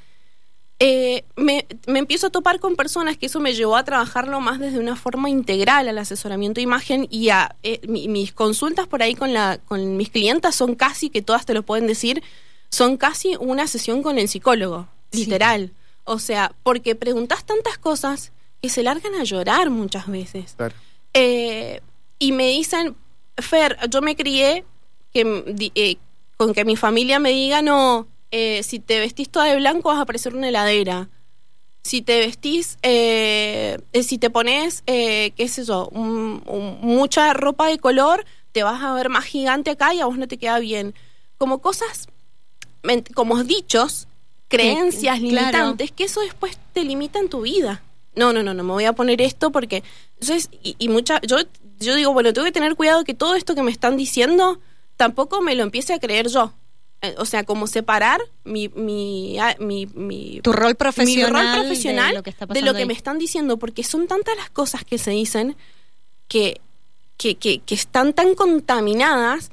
eh, 0.80 1.26
me, 1.36 1.66
me 1.88 2.00
empiezo 2.00 2.28
a 2.28 2.30
topar 2.30 2.60
con 2.60 2.76
personas 2.76 3.18
que 3.18 3.26
eso 3.28 3.40
me 3.40 3.54
llevó 3.54 3.76
a 3.76 3.84
trabajarlo 3.84 4.40
más 4.40 4.60
desde 4.60 4.80
una 4.80 4.96
forma 4.96 5.30
integral 5.30 5.88
al 5.90 5.98
asesoramiento 5.98 6.60
de 6.60 6.64
imagen 6.64 7.06
y 7.10 7.30
a 7.30 7.56
eh, 7.64 7.82
mi- 7.88 8.08
mis 8.08 8.32
consultas 8.34 8.88
por 8.88 9.04
ahí 9.04 9.14
con, 9.14 9.34
la, 9.34 9.60
con 9.66 9.96
mis 9.98 10.10
clientas 10.10 10.56
son 10.56 10.76
casi, 10.76 11.10
que 11.10 11.22
todas 11.22 11.46
te 11.46 11.54
lo 11.54 11.64
pueden 11.64 11.86
decir, 11.86 12.24
son 12.72 12.98
casi 12.98 13.36
una 13.40 13.68
sesión 13.68 14.02
con 14.04 14.18
el 14.18 14.28
psicólogo, 14.30 14.88
Sí. 15.12 15.20
literal. 15.26 15.72
O 16.04 16.20
sea, 16.20 16.54
porque 16.64 16.96
preguntas 16.96 17.46
tantas 17.46 17.78
cosas 17.78 18.32
que 18.62 18.70
se 18.70 18.84
largan 18.84 19.16
a 19.16 19.24
llorar 19.24 19.70
muchas 19.70 20.08
veces. 20.08 20.54
Claro. 20.58 20.76
Eh, 21.14 21.82
y 22.20 22.32
me 22.32 22.48
dicen, 22.50 22.96
Fer, 23.38 23.78
yo 23.90 24.02
me 24.02 24.16
crié 24.16 24.66
que, 25.14 25.72
eh, 25.76 25.98
con 26.38 26.54
que 26.54 26.66
mi 26.66 26.76
familia 26.76 27.20
me 27.20 27.30
diga, 27.32 27.62
no, 27.62 28.08
eh, 28.32 28.62
si 28.64 28.80
te 28.80 29.00
vestís 29.00 29.30
toda 29.30 29.46
de 29.46 29.56
blanco 29.56 29.90
vas 29.90 30.00
a 30.00 30.06
parecer 30.06 30.36
una 30.36 30.50
heladera. 30.50 31.10
Si 31.82 32.02
te 32.02 32.20
vestís, 32.20 32.78
eh, 32.84 33.80
eh, 33.94 34.04
si 34.04 34.18
te 34.18 34.30
pones, 34.30 34.84
eh, 34.86 35.32
qué 35.38 35.48
sé 35.48 35.64
yo, 35.64 35.88
un- 35.94 36.44
un- 36.46 36.78
mucha 36.82 37.34
ropa 37.34 37.68
de 37.68 37.80
color, 37.80 38.26
te 38.52 38.64
vas 38.64 38.84
a 38.84 38.94
ver 38.94 39.10
más 39.10 39.24
gigante 39.26 39.72
acá 39.72 39.94
y 39.94 40.02
a 40.02 40.06
vos 40.06 40.18
no 40.18 40.28
te 40.28 40.38
queda 40.38 40.60
bien. 40.60 40.94
Como 41.38 41.60
cosas, 41.60 42.08
como 43.16 43.44
dichos, 43.46 44.08
creencias 44.50 45.20
claro. 45.20 45.40
limitantes, 45.42 45.92
que 45.92 46.04
eso 46.04 46.22
después 46.22 46.58
te 46.74 46.84
limita 46.84 47.20
en 47.20 47.30
tu 47.30 47.42
vida. 47.42 47.82
No, 48.16 48.34
no, 48.34 48.44
no, 48.44 48.54
no 48.54 48.64
me 48.64 48.74
voy 48.74 48.86
a 48.86 48.94
poner 48.94 49.22
esto 49.22 49.52
porque. 49.52 49.84
Entonces, 50.20 50.50
y, 50.62 50.76
y 50.78 50.90
mucha. 50.90 51.22
Yo, 51.22 51.38
yo 51.80 51.96
digo, 51.96 52.12
bueno, 52.12 52.34
tengo 52.34 52.46
que 52.46 52.52
tener 52.52 52.76
cuidado 52.76 53.06
que 53.06 53.14
todo 53.14 53.36
esto 53.36 53.56
que 53.56 53.64
me 53.64 53.72
están 53.72 53.96
diciendo 53.96 54.60
tampoco 54.98 55.42
me 55.42 55.56
lo 55.56 55.64
empiece 55.64 55.94
a 55.94 56.00
creer 56.00 56.28
yo. 56.28 56.52
Eh, 57.02 57.16
O 57.18 57.26
sea, 57.26 57.46
como 57.46 57.68
separar 57.68 58.20
mi, 58.44 58.68
mi, 58.70 59.38
mi, 59.60 59.86
mi, 59.86 60.42
Tu 60.42 60.52
rol 60.52 60.70
mi 60.70 60.74
profesional, 60.76 61.32
rol 61.32 61.62
profesional 61.62 62.10
de 62.10 62.16
lo 62.16 62.24
que 62.24 62.30
está 62.32 62.46
de 62.46 62.62
lo 62.62 62.74
que 62.74 62.86
me 62.86 62.94
están 62.94 63.18
diciendo, 63.18 63.58
porque 63.58 63.84
son 63.86 64.08
tantas 64.08 64.36
las 64.36 64.50
cosas 64.50 64.84
que 64.84 64.98
se 64.98 65.12
dicen 65.12 65.56
que, 66.28 66.60
que, 67.16 67.36
que, 67.36 67.60
que 67.60 67.76
están 67.76 68.12
tan 68.12 68.36
contaminadas 68.36 69.52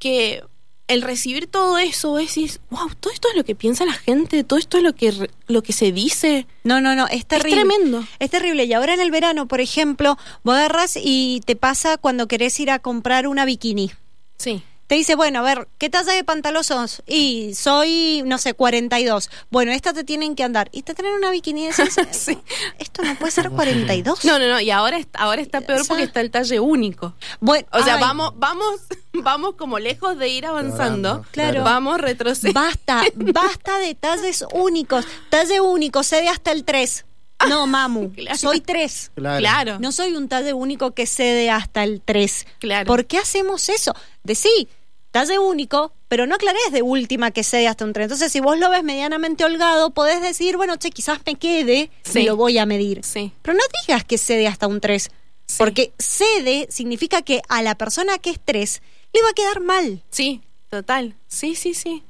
que 0.00 0.42
el 0.90 1.02
recibir 1.02 1.46
todo 1.46 1.78
eso, 1.78 2.18
es 2.18 2.26
decir, 2.26 2.60
wow, 2.70 2.90
todo 2.98 3.12
esto 3.12 3.28
es 3.28 3.36
lo 3.36 3.44
que 3.44 3.54
piensa 3.54 3.84
la 3.84 3.92
gente, 3.92 4.42
todo 4.42 4.58
esto 4.58 4.76
es 4.76 4.82
lo 4.82 4.92
que, 4.92 5.28
lo 5.46 5.62
que 5.62 5.72
se 5.72 5.92
dice. 5.92 6.48
No, 6.64 6.80
no, 6.80 6.96
no, 6.96 7.06
es 7.06 7.26
terrible. 7.26 7.64
tremendo. 7.64 8.04
Es 8.18 8.30
terrible. 8.30 8.64
Y 8.64 8.72
ahora 8.72 8.94
en 8.94 9.00
el 9.00 9.12
verano, 9.12 9.46
por 9.46 9.60
ejemplo, 9.60 10.18
vos 10.42 10.56
agarras 10.56 10.98
y 11.00 11.42
te 11.46 11.54
pasa 11.54 11.96
cuando 11.96 12.26
querés 12.26 12.58
ir 12.58 12.72
a 12.72 12.80
comprar 12.80 13.28
una 13.28 13.44
bikini. 13.44 13.92
Sí. 14.36 14.64
Te 14.90 14.96
dice, 14.96 15.14
bueno, 15.14 15.38
a 15.38 15.42
ver, 15.42 15.68
¿qué 15.78 15.88
talla 15.88 16.12
de 16.14 16.24
pantalón 16.24 16.64
sos? 16.64 17.00
Y 17.06 17.54
soy, 17.54 18.24
no 18.26 18.38
sé, 18.38 18.54
42. 18.54 19.30
Bueno, 19.48 19.70
esta 19.70 19.92
te 19.92 20.02
tienen 20.02 20.34
que 20.34 20.42
andar. 20.42 20.68
Y 20.72 20.82
te 20.82 20.94
traen 20.94 21.14
una 21.14 21.30
bikini 21.30 21.64
decís, 21.68 21.94
Sí. 22.10 22.36
esto 22.76 23.02
no 23.04 23.14
puede 23.14 23.30
ser 23.30 23.50
42. 23.50 24.24
No, 24.24 24.40
no, 24.40 24.48
no, 24.48 24.60
y 24.60 24.72
ahora, 24.72 24.98
ahora 25.14 25.42
está 25.42 25.60
peor 25.60 25.82
O 25.82 25.84
sea- 25.84 25.88
porque 25.90 26.02
está 26.02 26.20
el 26.20 26.32
talle 26.32 26.58
único. 26.58 27.14
Bueno, 27.38 27.68
O 27.70 27.84
sea, 27.84 27.94
ay, 27.94 28.00
vamos, 28.00 28.32
vamos, 28.34 28.80
vamos 29.12 29.54
como 29.54 29.78
lejos 29.78 30.18
de 30.18 30.26
ir 30.28 30.44
avanzando. 30.44 31.24
Claro. 31.30 31.62
Vamos 31.62 32.00
retrocediendo. 32.00 32.60
Basta, 32.60 33.04
basta 33.14 33.78
de 33.78 33.94
talles 33.94 34.44
únicos. 34.52 35.06
Talle 35.28 35.60
único, 35.60 36.02
cede 36.02 36.28
hasta 36.28 36.50
el 36.50 36.64
3. 36.64 37.04
No, 37.48 37.64
mamu, 37.68 38.10
Claro. 38.12 38.36
soy 38.36 38.60
3. 38.60 39.12
Claro. 39.14 39.38
Claro. 39.38 39.78
No 39.78 39.92
soy 39.92 40.16
un 40.16 40.28
talle 40.28 40.52
único 40.52 40.94
que 40.94 41.06
cede 41.06 41.48
hasta 41.48 41.84
el 41.84 42.02
3. 42.04 42.44
Claro. 42.58 42.88
¿Por 42.88 43.06
qué 43.06 43.18
hacemos 43.18 43.68
eso? 43.68 43.94
De 44.24 44.34
sí, 44.34 44.68
talle 45.10 45.38
único, 45.38 45.92
pero 46.08 46.26
no 46.26 46.34
aclarés 46.36 46.70
de 46.72 46.82
última 46.82 47.30
que 47.30 47.42
cede 47.44 47.66
hasta 47.68 47.84
un 47.84 47.92
3. 47.92 48.04
Entonces, 48.04 48.30
si 48.32 48.40
vos 48.40 48.58
lo 48.58 48.70
ves 48.70 48.82
medianamente 48.84 49.44
holgado, 49.44 49.90
podés 49.90 50.20
decir, 50.22 50.56
bueno, 50.56 50.76
che, 50.76 50.90
quizás 50.90 51.18
me 51.26 51.34
quede 51.34 51.90
Sí. 52.02 52.20
y 52.20 52.22
lo 52.24 52.36
voy 52.36 52.58
a 52.58 52.66
medir. 52.66 53.02
Sí. 53.04 53.32
Pero 53.42 53.54
no 53.56 53.62
digas 53.86 54.04
que 54.04 54.18
cede 54.18 54.46
hasta 54.46 54.66
un 54.66 54.80
3. 54.80 55.10
Sí. 55.46 55.54
Porque 55.58 55.92
cede 55.98 56.68
significa 56.70 57.22
que 57.22 57.42
a 57.48 57.62
la 57.62 57.74
persona 57.76 58.18
que 58.18 58.30
es 58.30 58.38
3 58.44 58.82
le 59.12 59.22
va 59.22 59.30
a 59.30 59.34
quedar 59.34 59.60
mal. 59.60 60.02
Sí, 60.10 60.40
total. 60.68 61.14
Sí, 61.26 61.56
sí, 61.56 61.74
sí. 61.74 62.02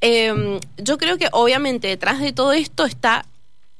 Eh, 0.00 0.60
yo 0.76 0.98
creo 0.98 1.16
que 1.18 1.28
obviamente 1.32 1.88
detrás 1.88 2.20
de 2.20 2.32
todo 2.32 2.52
esto 2.52 2.84
está 2.84 3.26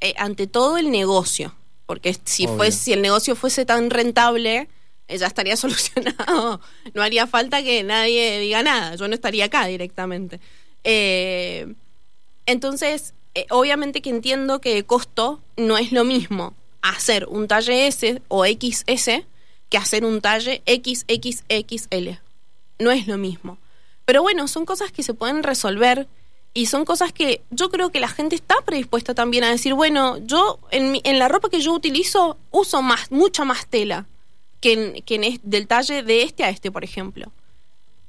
eh, 0.01 0.15
ante 0.17 0.47
todo 0.47 0.79
el 0.79 0.91
negocio, 0.91 1.55
porque 1.87 2.17
si, 2.25 2.47
Obvio. 2.47 2.57
fuese, 2.57 2.79
si 2.79 2.93
el 2.93 3.03
negocio 3.03 3.37
fuese 3.37 3.65
tan 3.65 3.91
rentable, 3.91 4.69
ya 5.09 5.27
estaría 5.27 5.57
solucionado. 5.59 6.61
No 6.95 7.03
haría 7.03 7.27
falta 7.27 7.63
que 7.63 7.83
nadie 7.83 8.39
diga 8.41 8.63
nada, 8.63 8.95
yo 8.97 9.07
no 9.09 9.15
estaría 9.15 9.47
acá 9.47 9.67
directamente. 9.67 10.41
Eh, 10.85 11.73
entonces, 12.47 13.15
eh, 13.35 13.47
obviamente 13.51 14.03
que 14.03 14.11
entiendo 14.11 14.61
que 14.61 14.85
costo 14.85 15.41
no 15.57 15.79
es 15.79 15.93
lo 15.93 16.05
mismo 16.05 16.55
hacer 16.83 17.27
un 17.29 17.49
talle 17.49 17.87
S 17.87 18.21
o 18.29 18.45
XS 18.45 19.23
que 19.71 19.79
hacer 19.79 20.05
un 20.05 20.21
talle 20.21 20.63
XXXL. 20.67 22.19
No 22.79 22.91
es 22.91 23.07
lo 23.07 23.17
mismo. 23.19 23.59
Pero 24.05 24.23
bueno, 24.23 24.49
son 24.49 24.67
cosas 24.67 24.93
que 24.93 25.03
se 25.03 25.15
pueden 25.15 25.43
resolver 25.43 26.07
y 26.53 26.67
son 26.67 26.85
cosas 26.85 27.13
que 27.13 27.41
yo 27.51 27.71
creo 27.71 27.91
que 27.91 28.01
la 28.01 28.09
gente 28.09 28.37
está 28.37 28.57
predispuesta 28.65 29.15
también 29.15 29.45
a 29.45 29.51
decir, 29.51 29.75
bueno, 29.75 30.19
yo 30.19 30.59
en, 30.71 30.93
mi- 30.93 31.01
en 31.05 31.19
la 31.19 31.29
ropa 31.29 31.49
que 31.49 31.61
yo 31.61 31.73
utilizo 31.73 32.37
uso 32.51 32.83
más, 32.83 33.11
mucha 33.11 33.45
más 33.45 33.67
tela 33.67 34.07
que, 34.73 35.15
en- 35.15 35.25
es- 35.25 35.41
del 35.43 35.67
talle 35.67 36.03
de 36.03 36.23
este 36.23 36.45
a 36.45 36.49
este, 36.51 36.71
por 36.71 36.85
ejemplo. 36.85 37.31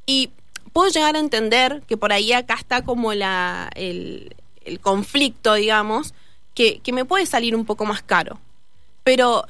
Y 0.05 0.29
puedo 0.73 0.89
llegar 0.89 1.15
a 1.15 1.19
entender 1.19 1.81
que 1.87 1.97
por 1.97 2.13
ahí 2.13 2.31
acá 2.33 2.55
está 2.55 2.83
como 2.83 3.13
la, 3.13 3.69
el, 3.75 4.35
el 4.63 4.79
conflicto, 4.79 5.53
digamos, 5.55 6.13
que, 6.53 6.79
que 6.79 6.93
me 6.93 7.05
puede 7.05 7.25
salir 7.25 7.55
un 7.55 7.65
poco 7.65 7.85
más 7.85 8.01
caro. 8.03 8.39
Pero 9.03 9.45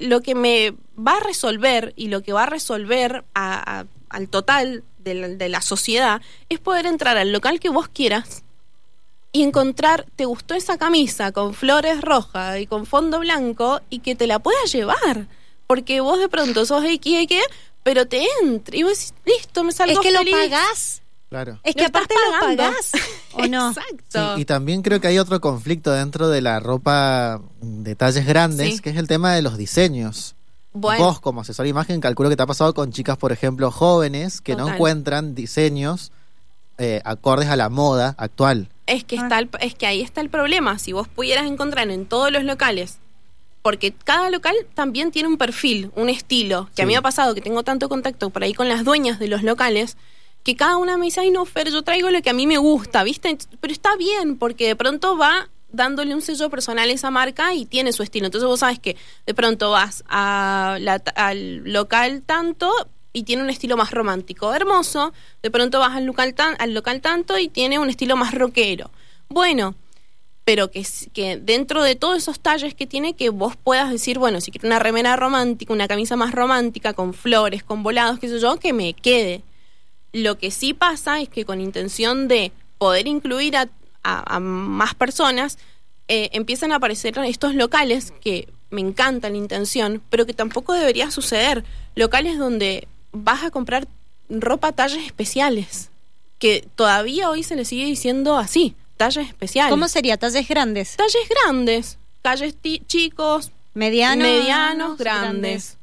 lo 0.00 0.22
que 0.22 0.34
me 0.34 0.72
va 0.98 1.18
a 1.18 1.20
resolver 1.20 1.92
y 1.96 2.08
lo 2.08 2.22
que 2.22 2.32
va 2.32 2.44
a 2.44 2.46
resolver 2.46 3.24
a- 3.34 3.84
al 4.08 4.28
total 4.28 4.82
de 4.98 5.14
la, 5.14 5.28
de 5.28 5.48
la 5.48 5.60
sociedad 5.62 6.22
es 6.48 6.58
poder 6.60 6.86
entrar 6.86 7.16
al 7.18 7.32
local 7.32 7.60
que 7.60 7.68
vos 7.68 7.88
quieras 7.88 8.42
y 9.32 9.42
encontrar, 9.42 10.04
te 10.16 10.24
gustó 10.26 10.54
esa 10.54 10.76
camisa 10.78 11.32
con 11.32 11.54
flores 11.54 12.00
rojas 12.02 12.60
y 12.60 12.66
con 12.66 12.84
fondo 12.86 13.18
blanco 13.20 13.80
y 13.90 14.00
que 14.00 14.14
te 14.14 14.26
la 14.26 14.38
puedas 14.38 14.70
llevar. 14.72 15.26
Porque 15.72 16.00
vos 16.00 16.18
de 16.18 16.28
pronto 16.28 16.66
sos 16.66 16.82
XX, 16.82 17.34
pero 17.82 18.06
te 18.06 18.22
entra 18.42 18.76
y 18.76 18.82
vos 18.82 18.92
decís, 18.92 19.14
listo, 19.24 19.64
me 19.64 19.72
salgo 19.72 19.94
Es 20.00 20.06
que 20.06 20.12
lo 20.12 20.18
feliz". 20.18 20.34
pagás. 20.34 21.02
Claro. 21.30 21.58
Es 21.62 21.74
que 21.74 21.80
Lo 21.80 21.86
estás 21.86 22.02
aparte 22.02 22.14
lo 22.26 22.40
pagando. 22.40 22.62
pagás. 22.64 22.92
¿O 23.32 23.46
no? 23.46 23.68
Exacto. 23.70 24.34
Sí, 24.36 24.42
y 24.42 24.44
también 24.44 24.82
creo 24.82 25.00
que 25.00 25.06
hay 25.08 25.18
otro 25.18 25.40
conflicto 25.40 25.90
dentro 25.90 26.28
de 26.28 26.42
la 26.42 26.60
ropa 26.60 27.40
de 27.62 27.94
talles 27.96 28.26
grandes, 28.26 28.74
Sí. 28.76 28.80
que 28.82 28.90
es 28.90 28.96
el 28.96 29.08
tema 29.08 29.32
de 29.34 29.40
los 29.40 29.56
diseños. 29.56 30.34
Bueno, 30.74 31.04
Vos 31.04 31.20
como 31.20 31.40
asesor 31.40 31.62
de 31.64 31.70
imagen 31.70 32.00
calculo 32.02 32.28
que 32.28 32.36
te 32.36 32.42
ha 32.42 32.46
pasado 32.46 32.74
con 32.74 32.92
chicas, 32.92 33.16
por 33.16 33.32
ejemplo, 33.32 33.70
jóvenes 33.70 34.40
que 34.42 34.52
no 34.52 34.58
Total. 34.64 34.74
encuentran 34.74 35.34
diseños 35.34 36.12
eh, 36.78 37.00
acordes 37.04 37.48
a 37.48 37.56
la 37.56 37.68
moda 37.68 38.14
actual. 38.18 38.68
Es 38.86 39.04
que, 39.04 39.16
está 39.16 39.38
el- 39.38 39.50
es 39.60 39.74
que 39.74 39.86
ahí 39.86 40.00
está 40.00 40.20
el 40.22 40.30
problema. 40.30 40.78
Si 40.78 40.92
vos 40.92 41.06
pudieras 41.08 41.46
encontrar 41.46 41.90
en 41.90 42.06
todos 42.06 42.32
los 42.32 42.44
locales, 42.44 42.98
porque 43.62 43.92
cada 43.92 44.28
local 44.30 44.54
también 44.74 45.10
tiene 45.12 45.28
un 45.28 45.38
perfil, 45.38 45.90
un 45.94 46.08
estilo, 46.08 46.68
que 46.74 46.82
a 46.82 46.86
mí 46.86 46.92
me 46.92 46.98
ha 46.98 47.02
pasado 47.02 47.34
que 47.34 47.40
tengo 47.40 47.62
tanto 47.62 47.88
contacto 47.88 48.30
por 48.30 48.42
ahí 48.42 48.54
con 48.54 48.68
las 48.68 48.84
dueñas 48.84 49.18
de 49.18 49.28
los 49.28 49.42
locales, 49.42 49.96
que 50.42 50.56
cada 50.56 50.76
una 50.76 50.96
me 50.98 51.06
dice, 51.06 51.20
ay 51.20 51.30
no, 51.30 51.44
Fer, 51.44 51.70
yo 51.70 51.82
traigo 51.82 52.10
lo 52.10 52.20
que 52.22 52.30
a 52.30 52.32
mí 52.32 52.46
me 52.48 52.58
gusta, 52.58 53.04
¿viste? 53.04 53.38
Pero 53.60 53.72
está 53.72 53.96
bien, 53.96 54.36
porque 54.36 54.66
de 54.66 54.74
pronto 54.76 55.16
va 55.16 55.48
dándole 55.70 56.14
un 56.14 56.20
sello 56.20 56.50
personal 56.50 56.90
a 56.90 56.92
esa 56.92 57.10
marca 57.10 57.54
y 57.54 57.64
tiene 57.64 57.92
su 57.92 58.02
estilo. 58.02 58.26
Entonces 58.26 58.46
vos 58.48 58.60
sabes 58.60 58.78
que 58.78 58.96
de 59.24 59.34
pronto 59.34 59.70
vas 59.70 60.02
a 60.08 60.76
la- 60.80 61.02
al 61.14 61.72
local 61.72 62.22
tanto 62.26 62.70
y 63.12 63.22
tiene 63.22 63.42
un 63.42 63.50
estilo 63.50 63.76
más 63.76 63.90
romántico, 63.92 64.52
hermoso. 64.52 65.12
De 65.42 65.50
pronto 65.50 65.78
vas 65.78 65.96
al 65.96 66.04
local, 66.04 66.34
tan, 66.34 66.56
al 66.58 66.74
local 66.74 67.00
tanto 67.00 67.38
y 67.38 67.48
tiene 67.48 67.78
un 67.78 67.88
estilo 67.88 68.16
más 68.16 68.34
rockero. 68.34 68.90
Bueno, 69.28 69.74
pero 70.44 70.70
que, 70.70 70.84
que 71.12 71.36
dentro 71.36 71.82
de 71.82 71.94
todos 71.94 72.18
esos 72.18 72.40
talles 72.40 72.74
que 72.74 72.86
tiene, 72.86 73.14
que 73.14 73.30
vos 73.30 73.54
puedas 73.56 73.90
decir, 73.90 74.18
bueno, 74.18 74.40
si 74.40 74.50
quiero 74.50 74.66
una 74.66 74.78
remera 74.78 75.14
romántica, 75.16 75.72
una 75.72 75.86
camisa 75.88 76.16
más 76.16 76.32
romántica, 76.32 76.94
con 76.94 77.14
flores, 77.14 77.62
con 77.62 77.82
volados, 77.82 78.18
qué 78.18 78.28
sé 78.28 78.40
yo, 78.40 78.56
que 78.56 78.72
me 78.72 78.92
quede. 78.94 79.42
Lo 80.12 80.38
que 80.38 80.50
sí 80.50 80.74
pasa 80.74 81.20
es 81.20 81.28
que 81.28 81.44
con 81.44 81.60
intención 81.60 82.28
de 82.28 82.52
poder 82.78 83.06
incluir 83.06 83.56
a, 83.56 83.68
a- 84.02 84.40
más 84.40 84.94
personas, 84.94 85.58
eh, 86.08 86.30
empiezan 86.32 86.72
a 86.72 86.76
aparecer 86.76 87.16
estos 87.18 87.54
locales 87.54 88.12
que 88.20 88.48
me 88.70 88.80
encanta 88.80 89.30
la 89.30 89.36
intención, 89.36 90.02
pero 90.10 90.26
que 90.26 90.34
tampoco 90.34 90.72
debería 90.72 91.10
suceder. 91.10 91.64
Locales 91.94 92.38
donde 92.38 92.88
vas 93.12 93.44
a 93.44 93.50
comprar 93.50 93.86
ropa 94.28 94.72
talles 94.72 95.04
especiales, 95.06 95.90
que 96.38 96.66
todavía 96.74 97.30
hoy 97.30 97.44
se 97.44 97.54
le 97.54 97.64
sigue 97.64 97.84
diciendo 97.84 98.36
así, 98.36 98.74
talles 99.04 99.28
especiales. 99.28 99.70
¿Cómo 99.70 99.88
sería? 99.88 100.16
¿Talles 100.16 100.46
grandes? 100.48 100.96
Talles 100.96 101.28
grandes, 101.28 101.98
talles 102.22 102.54
chicos, 102.86 103.50
¿Medianos? 103.74 104.26
medianos, 104.28 104.98
grandes. 104.98 105.78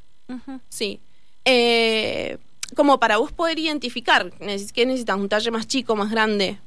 Sí. 0.68 1.00
Eh, 1.44 2.38
como 2.76 3.00
para 3.00 3.16
vos 3.16 3.32
poder 3.32 3.58
identificar, 3.58 4.30
¿qué 4.38 4.86
necesitas? 4.86 5.16
¿Un 5.16 5.28
talle 5.28 5.50
más 5.50 5.66
chico, 5.66 5.96
más 5.96 6.10
grande? 6.10 6.58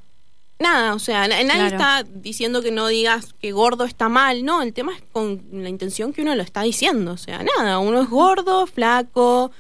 Nada, 0.60 0.94
o 0.94 1.00
sea, 1.00 1.28
na- 1.28 1.42
nadie 1.44 1.70
Claro. 1.70 1.76
está 1.76 2.04
diciendo 2.14 2.62
que 2.62 2.72
no 2.72 2.88
digas 2.88 3.34
que 3.42 3.52
gordo 3.52 3.86
está 3.86 4.08
mal, 4.10 4.46
no, 4.46 4.62
el 4.62 4.74
tema 4.74 4.94
es 4.96 5.02
con 5.12 5.42
la 5.52 5.70
intención 5.70 6.14
que 6.14 6.22
uno 6.22 6.36
lo 6.36 6.44
está 6.44 6.62
diciendo, 6.62 7.14
o 7.14 7.18
sea, 7.18 7.44
nada, 7.44 7.80
uno 7.80 8.02
es 8.02 8.10
gordo, 8.10 8.66
flaco, 8.68 9.46
o 9.46 9.52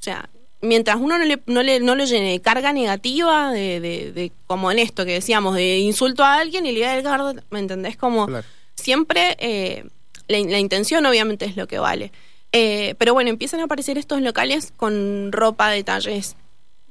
sea, 0.00 0.28
mientras 0.62 0.96
uno 0.96 1.16
no 1.18 1.24
le, 1.24 1.40
no 1.46 1.62
le, 1.62 1.80
no 1.80 1.94
le 1.94 2.06
llene 2.06 2.32
de 2.32 2.40
carga 2.40 2.72
negativa, 2.72 3.50
de, 3.52 3.80
de, 3.80 4.12
de- 4.12 4.32
como 4.46 4.70
en 4.70 4.78
esto 4.78 5.04
que 5.04 5.12
decíamos, 5.14 5.54
de 5.54 5.78
insulto 5.78 6.22
a 6.24 6.34
alguien 6.36 6.66
y 6.66 6.72
le 6.72 6.80
diga 6.80 6.96
el 6.96 7.02
gordo, 7.02 7.34
¿me 7.50 7.58
entendés? 7.60 7.96
Como 7.96 8.26
Claro. 8.26 8.46
siempre 8.74 9.36
eh, 9.40 9.84
la, 10.28 10.38
la 10.38 10.58
intención 10.58 11.04
obviamente 11.06 11.44
es 11.46 11.56
lo 11.56 11.66
que 11.66 11.78
vale. 11.78 12.12
Eh, 12.52 12.94
pero 12.98 13.14
bueno, 13.14 13.30
empiezan 13.30 13.60
a 13.60 13.64
aparecer 13.64 13.96
estos 13.96 14.20
locales 14.20 14.72
con 14.76 15.30
ropa 15.32 15.70
de 15.70 15.84
talles, 15.84 16.36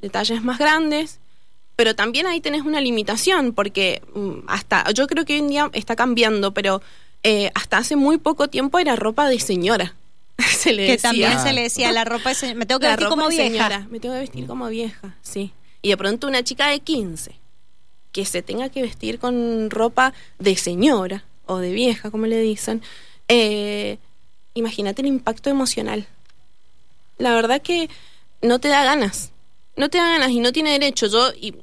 de 0.01 0.09
talles 0.09 0.41
más 0.43 0.57
grandes, 0.57 1.19
pero 1.75 1.95
también 1.95 2.27
ahí 2.27 2.39
tenés 2.41 2.61
una 2.63 2.81
limitación, 2.81 3.53
porque 3.53 4.01
mm, 4.15 4.39
hasta, 4.47 4.89
yo 4.91 5.05
creo 5.07 5.25
que 5.25 5.33
hoy 5.33 5.39
en 5.39 5.47
día 5.49 5.69
está 5.73 5.95
cambiando, 5.95 6.53
pero 6.53 6.81
eh, 7.23 7.51
hasta 7.55 7.77
hace 7.77 7.95
muy 7.97 8.17
poco 8.17 8.47
tiempo 8.47 8.79
era 8.79 8.95
ropa 8.95 9.27
de 9.29 9.39
señora. 9.39 9.95
se 10.57 10.73
le 10.73 10.85
Que 10.85 10.91
decía. 10.93 11.09
también 11.09 11.39
se 11.39 11.53
le 11.53 11.61
decía 11.63 11.91
la 11.91 12.05
ropa 12.05 12.31
es- 12.31 12.43
me 12.55 12.65
tengo 12.65 12.79
que 12.79 12.87
La 12.87 12.91
vestir 12.95 13.07
como 13.09 13.27
de 13.29 13.35
vieja. 13.35 13.49
señora, 13.49 13.87
me 13.89 13.99
tengo 13.99 14.15
que 14.15 14.21
vestir 14.21 14.47
como 14.47 14.67
vieja, 14.69 15.15
sí. 15.21 15.51
Y 15.81 15.89
de 15.89 15.97
pronto 15.97 16.27
una 16.27 16.43
chica 16.43 16.67
de 16.67 16.79
15 16.79 17.35
que 18.11 18.25
se 18.25 18.41
tenga 18.41 18.69
que 18.69 18.81
vestir 18.81 19.19
con 19.19 19.69
ropa 19.69 20.13
de 20.39 20.55
señora 20.57 21.23
o 21.45 21.57
de 21.59 21.71
vieja, 21.71 22.11
como 22.11 22.25
le 22.25 22.39
dicen, 22.39 22.81
eh, 23.27 23.97
imagínate 24.55 25.01
el 25.01 25.07
impacto 25.07 25.49
emocional. 25.49 26.07
La 27.17 27.33
verdad 27.33 27.61
que 27.61 27.89
no 28.41 28.59
te 28.59 28.67
da 28.67 28.83
ganas, 28.83 29.31
no 29.75 29.89
te 29.89 29.97
da 29.99 30.05
ganas 30.09 30.31
y 30.31 30.39
no 30.39 30.51
tiene 30.51 30.71
derecho. 30.71 31.07
Yo 31.07 31.31
y 31.39 31.53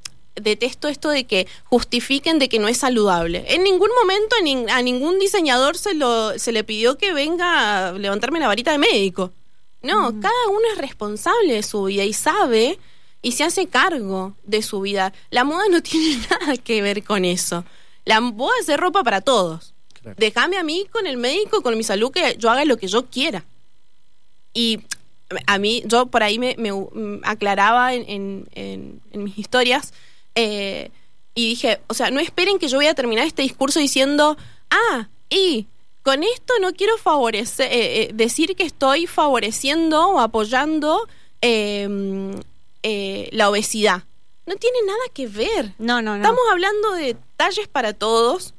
detesto 0.41 0.89
esto 0.89 1.09
de 1.11 1.25
que 1.25 1.47
justifiquen 1.65 2.39
de 2.39 2.49
que 2.49 2.59
no 2.59 2.69
es 2.69 2.79
saludable. 2.79 3.45
En 3.49 3.63
ningún 3.65 3.91
momento 4.01 4.37
a, 4.41 4.45
nin- 4.45 4.71
a 4.71 4.83
ningún 4.83 5.19
diseñador 5.19 5.77
se, 5.77 5.95
lo, 5.95 6.39
se 6.39 6.53
le 6.53 6.63
pidió 6.65 6.99
que 6.99 7.13
venga 7.15 7.89
a 7.89 7.93
levantarme 7.93 8.39
la 8.41 8.49
varita 8.49 8.73
de 8.73 8.79
médico. 8.79 9.33
No, 9.83 10.19
cada 10.21 10.49
uno 10.49 10.61
es 10.73 10.79
responsable 10.79 11.55
de 11.55 11.63
su 11.63 11.85
vida 11.85 12.05
y 12.05 12.13
sabe 12.13 12.79
y 13.23 13.33
se 13.33 13.45
hace 13.45 13.67
cargo 13.67 14.35
de 14.45 14.63
su 14.63 14.81
vida. 14.81 15.13
La 15.31 15.45
moda 15.45 15.65
no 15.71 15.83
tiene 15.91 16.19
nada 16.31 16.57
que 16.57 16.83
ver 16.83 17.03
con 17.05 17.25
eso. 17.25 17.65
La 18.05 18.21
voy 18.21 18.53
a 18.59 18.63
hacer 18.63 18.79
ropa 18.79 19.03
para 19.05 19.21
todos. 19.21 19.73
Claro. 20.01 20.17
Déjame 20.19 20.59
a 20.59 20.63
mí 20.63 20.87
con 20.93 21.07
el 21.07 21.17
médico, 21.17 21.63
con 21.63 21.77
mi 21.77 21.83
salud, 21.83 22.13
que 22.13 22.37
yo 22.39 22.51
haga 22.51 22.65
lo 22.65 22.77
que 22.77 22.87
yo 22.89 23.07
quiera. 23.07 23.45
Y 24.55 24.81
a 25.47 25.59
mí, 25.59 25.83
yo 25.87 26.07
por 26.07 26.23
ahí 26.23 26.39
me, 26.39 26.55
me, 26.59 26.71
aclaraba 27.25 27.95
en, 27.95 28.05
en- 28.09 28.49
en- 28.55 29.01
en 29.13 29.25
mis 29.25 29.37
historias 29.39 29.93
eh, 30.37 30.91
y 31.35 31.49
dije, 31.51 31.81
o 31.89 31.95
sea, 31.95 32.11
no 32.13 32.21
esperen 32.21 32.59
que 32.59 32.69
yo 32.69 32.79
voy 32.79 32.87
a 32.87 32.95
terminar 32.95 33.27
este 33.27 33.43
discurso 33.43 33.81
diciendo, 33.81 34.37
ah, 34.71 35.09
y 35.29 35.67
con 36.03 36.23
esto 36.23 36.55
no 36.61 36.73
quiero 36.73 36.97
favorecer, 36.99 37.71
eh, 37.73 38.03
eh, 38.05 38.11
decir 38.15 38.55
que 38.55 38.63
estoy 38.63 39.07
favoreciendo 39.09 40.07
o 40.11 40.21
apoyando 40.21 41.07
eh, 41.43 41.89
mm, 41.89 42.31
eh, 42.85 43.29
la 43.33 43.51
obesidad. 43.51 44.05
No 44.47 44.55
tiene 44.55 44.79
nada 44.87 45.01
que 45.13 45.27
ver. 45.27 45.73
No, 45.79 46.01
no, 46.01 46.13
no. 46.13 46.23
Estamos 46.23 46.41
hablando 46.53 46.93
de 46.93 47.17
talles 47.37 47.67
para 47.67 47.93
todos, 47.93 48.55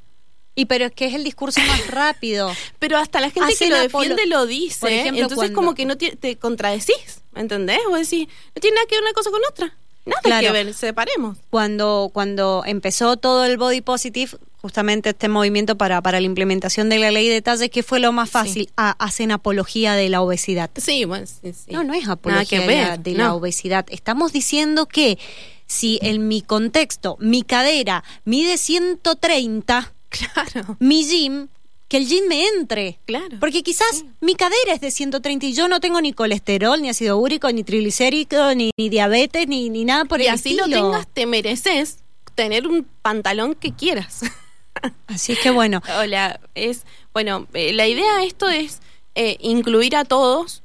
Y 0.54 0.66
pero 0.66 0.84
es 0.86 0.92
que 0.92 1.06
es 1.06 1.14
el 1.14 1.24
discurso 1.24 1.60
más 1.62 1.86
rápido. 1.88 2.52
pero 2.78 2.98
hasta 2.98 3.20
la 3.20 3.30
gente 3.30 3.54
que 3.56 3.70
lo 3.70 3.78
defiende 3.78 4.26
lo 4.26 4.44
dice. 4.44 4.80
Por 4.80 4.90
ejemplo, 4.90 5.22
entonces 5.22 5.36
cuando- 5.38 5.54
como 5.54 5.74
que 5.74 5.86
no 5.86 5.96
ti- 5.96 6.10
te 6.16 6.36
contradecís, 6.36 7.22
¿me 7.32 7.40
¿entendés? 7.40 7.78
Vos 7.88 8.00
decís, 8.00 8.28
no 8.54 8.60
tiene 8.60 8.74
nada 8.74 8.86
que 8.86 8.96
ver 8.96 9.02
una 9.04 9.12
cosa 9.14 9.30
con 9.30 9.40
otra. 9.48 9.74
Nada 10.08 10.20
Claro. 10.22 10.46
que 10.46 10.52
ver, 10.52 10.74
separemos. 10.74 11.36
Cuando, 11.50 12.10
cuando 12.12 12.62
empezó 12.66 13.16
todo 13.16 13.44
el 13.44 13.56
body 13.56 13.80
positive, 13.80 14.32
justamente 14.60 15.10
este 15.10 15.28
movimiento 15.28 15.76
para, 15.76 16.02
para 16.02 16.18
la 16.20 16.26
implementación 16.26 16.88
de 16.88 16.98
la 16.98 17.10
ley 17.10 17.28
de 17.28 17.40
talles, 17.42 17.70
¿qué 17.70 17.82
fue 17.82 18.00
lo 18.00 18.10
más 18.12 18.30
fácil? 18.30 18.70
Ah, 18.76 18.96
hacen 18.98 19.30
apología 19.30 19.94
de 19.94 20.08
la 20.08 20.20
obesidad. 20.22 20.70
Sí, 20.76 21.04
bueno, 21.04 21.26
sí, 21.26 21.52
sí. 21.52 21.70
No, 21.72 21.84
no 21.84 21.94
es 21.94 22.08
apología 22.08 22.60
de, 22.96 23.12
la, 23.14 23.24
la 23.24 23.34
obesidad. 23.34 23.86
Estamos 23.90 24.32
diciendo 24.32 24.86
que 24.86 25.18
si 25.66 25.98
en 26.02 26.26
mi 26.28 26.40
contexto 26.42 27.16
mi 27.20 27.42
cadera 27.42 28.02
mide 28.24 28.56
130, 28.56 29.92
Claro. 30.08 30.76
mi 30.80 31.04
jean, 31.04 31.50
que 31.88 31.96
el 31.96 32.06
jean 32.06 32.28
me 32.28 32.46
entre. 32.46 32.98
Claro. 33.06 33.38
Porque 33.40 33.62
quizás 33.62 34.04
mi 34.20 34.34
cadera 34.34 34.74
es 34.74 34.80
de 34.80 34.90
130 34.90 35.46
y 35.46 35.54
yo 35.54 35.68
no 35.68 35.80
tengo 35.80 36.00
ni 36.00 36.12
colesterol, 36.12 36.80
ni 36.80 36.90
ácido 36.90 37.16
úrico, 37.18 37.50
ni 37.50 37.64
triglicérido, 37.64 38.54
ni, 38.54 38.70
ni 38.76 38.88
diabetes, 38.88 39.48
ni, 39.48 39.70
ni 39.70 39.84
nada 39.84 40.04
por 40.04 40.20
y 40.20 40.26
el 40.26 40.34
así 40.34 40.50
estilo. 40.50 40.66
lo 40.66 40.76
tengas, 40.76 41.08
te 41.08 41.26
mereces 41.26 41.98
tener 42.34 42.66
un 42.66 42.86
pantalón 43.02 43.54
que 43.54 43.72
quieras. 43.72 44.20
Así 45.08 45.32
es 45.32 45.40
que 45.40 45.50
bueno, 45.50 45.82
Hola, 45.98 46.38
es 46.54 46.84
bueno, 47.12 47.48
eh, 47.52 47.72
la 47.72 47.88
idea 47.88 48.18
de 48.18 48.26
esto 48.26 48.48
es 48.48 48.78
eh, 49.16 49.36
incluir 49.40 49.96
a 49.96 50.04
todos 50.04 50.62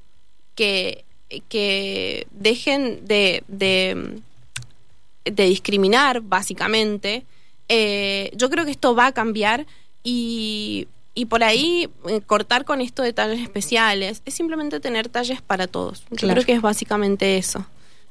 que, 0.53 1.03
que 1.49 2.27
dejen 2.29 3.07
de, 3.07 3.43
de, 3.47 4.21
de 5.25 5.45
discriminar, 5.45 6.21
básicamente. 6.21 7.25
Eh, 7.69 8.29
yo 8.35 8.51
creo 8.51 8.65
que 8.65 8.71
esto 8.71 8.93
va 8.93 9.07
a 9.07 9.11
cambiar 9.13 9.65
y, 10.03 10.87
y 11.15 11.25
por 11.25 11.43
ahí 11.43 11.89
eh, 12.07 12.21
cortar 12.21 12.65
con 12.65 12.81
esto 12.81 13.03
de 13.03 13.13
talles 13.13 13.39
especiales 13.41 14.21
es 14.25 14.33
simplemente 14.33 14.79
tener 14.79 15.09
talles 15.09 15.41
para 15.41 15.67
todos. 15.67 16.01
Yo 16.11 16.17
Claro. 16.17 16.33
creo 16.35 16.45
que 16.45 16.53
es 16.53 16.61
básicamente 16.61 17.37
eso. 17.37 17.65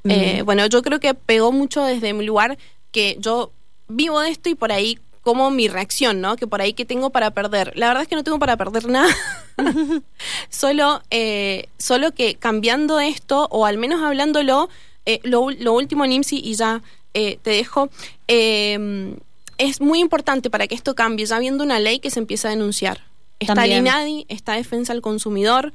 Mm. 0.05 0.11
Eh, 0.11 0.43
bueno, 0.45 0.67
yo 0.67 0.83
creo 0.83 1.01
que 1.01 1.15
pegó 1.15 1.53
mucho 1.53 1.85
desde 1.85 2.13
mi 2.13 2.25
lugar 2.25 2.59
que 2.91 3.17
yo 3.19 3.51
vivo 3.89 4.21
de 4.21 4.31
esto 4.31 4.49
y 4.49 4.55
por 4.55 4.73
ahí 4.73 4.99
como 5.23 5.51
mi 5.51 5.69
reacción, 5.69 6.21
¿no? 6.21 6.35
Que 6.37 6.47
por 6.49 6.61
ahí 6.61 6.73
que 6.73 6.85
tengo 6.85 7.11
para 7.11 7.31
perder. 7.31 7.73
La 7.77 7.87
verdad 7.89 8.03
es 8.03 8.09
que 8.09 8.17
no 8.17 8.25
tengo 8.25 8.39
para 8.41 8.57
perder 8.57 8.89
nada. 8.89 9.09
solo, 10.49 11.03
eh, 11.11 11.69
solo 11.79 12.13
que 12.13 12.35
cambiando 12.35 12.99
esto, 13.01 13.47
o 13.51 13.67
al 13.67 13.79
menos 13.79 14.03
hablándolo, 14.03 14.69
eh, 15.07 15.21
lo, 15.23 15.51
lo 15.51 15.73
último, 15.75 16.07
Nimsi, 16.07 16.41
y 16.43 16.55
ya 16.55 16.83
eh, 17.15 17.39
te 17.43 17.51
dejo, 17.51 17.89
eh, 18.29 19.15
es 19.59 19.81
muy 19.81 20.01
importante 20.01 20.51
para 20.51 20.67
que 20.67 20.75
esto 20.75 20.95
cambie, 20.95 21.27
ya 21.27 21.39
viendo 21.39 21.65
una 21.65 21.81
ley 21.81 21.99
que 21.99 22.11
se 22.11 22.21
empieza 22.21 22.49
a 22.49 22.51
denunciar. 22.53 23.03
Está 23.39 23.55
También. 23.55 23.79
el 23.79 23.87
INADI, 23.87 24.27
está 24.29 24.55
Defensa 24.55 24.93
al 24.93 25.01
Consumidor. 25.01 25.73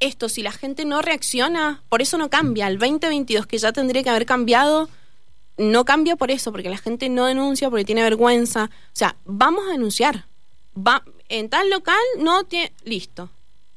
Esto, 0.00 0.28
si 0.28 0.42
la 0.42 0.52
gente 0.52 0.84
no 0.84 1.02
reacciona, 1.02 1.82
por 1.88 2.02
eso 2.02 2.18
no 2.18 2.28
cambia. 2.28 2.66
El 2.66 2.78
2022, 2.78 3.46
que 3.46 3.58
ya 3.58 3.72
tendría 3.72 4.02
que 4.02 4.10
haber 4.10 4.26
cambiado, 4.26 4.88
no 5.56 5.84
cambia 5.84 6.16
por 6.16 6.30
eso, 6.30 6.50
porque 6.50 6.68
la 6.68 6.78
gente 6.78 7.08
no 7.08 7.26
denuncia, 7.26 7.70
porque 7.70 7.84
tiene 7.84 8.02
vergüenza. 8.02 8.64
O 8.64 8.96
sea, 8.96 9.16
vamos 9.24 9.64
a 9.68 9.72
denunciar. 9.72 10.26
Va, 10.76 11.04
en 11.28 11.48
tal 11.48 11.70
local 11.70 12.02
no 12.18 12.44
tiene. 12.44 12.72
Listo. 12.84 13.30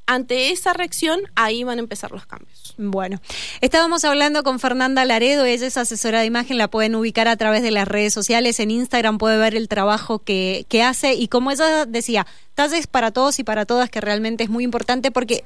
Ante 0.08 0.52
esa 0.52 0.74
reacción, 0.74 1.20
ahí 1.36 1.64
van 1.64 1.78
a 1.78 1.82
empezar 1.82 2.12
los 2.12 2.26
cambios. 2.26 2.74
Bueno, 2.78 3.20
estábamos 3.62 4.06
hablando 4.06 4.42
con 4.44 4.60
Fernanda 4.60 5.04
Laredo, 5.04 5.46
ella 5.46 5.68
es 5.68 5.78
asesora 5.78 6.22
de 6.22 6.26
imagen, 6.26 6.58
la 6.58 6.70
pueden 6.70 6.96
ubicar 6.96 7.28
a 7.28 7.36
través 7.36 7.62
de 7.62 7.72
las 7.72 7.88
redes 7.88 8.14
sociales, 8.14 8.60
en 8.60 8.72
Instagram 8.72 9.18
puede 9.18 9.38
ver 9.38 9.54
el 9.54 9.68
trabajo 9.68 10.20
que, 10.20 10.66
que 10.70 10.82
hace 10.82 11.14
y 11.14 11.28
como 11.28 11.52
ella 11.52 11.86
decía, 11.86 12.26
talles 12.56 12.88
para 12.88 13.12
todos 13.12 13.38
y 13.40 13.44
para 13.44 13.66
todas, 13.66 13.90
que 13.90 14.00
realmente 14.00 14.44
es 14.44 14.50
muy 14.50 14.64
importante 14.64 15.12
porque 15.12 15.44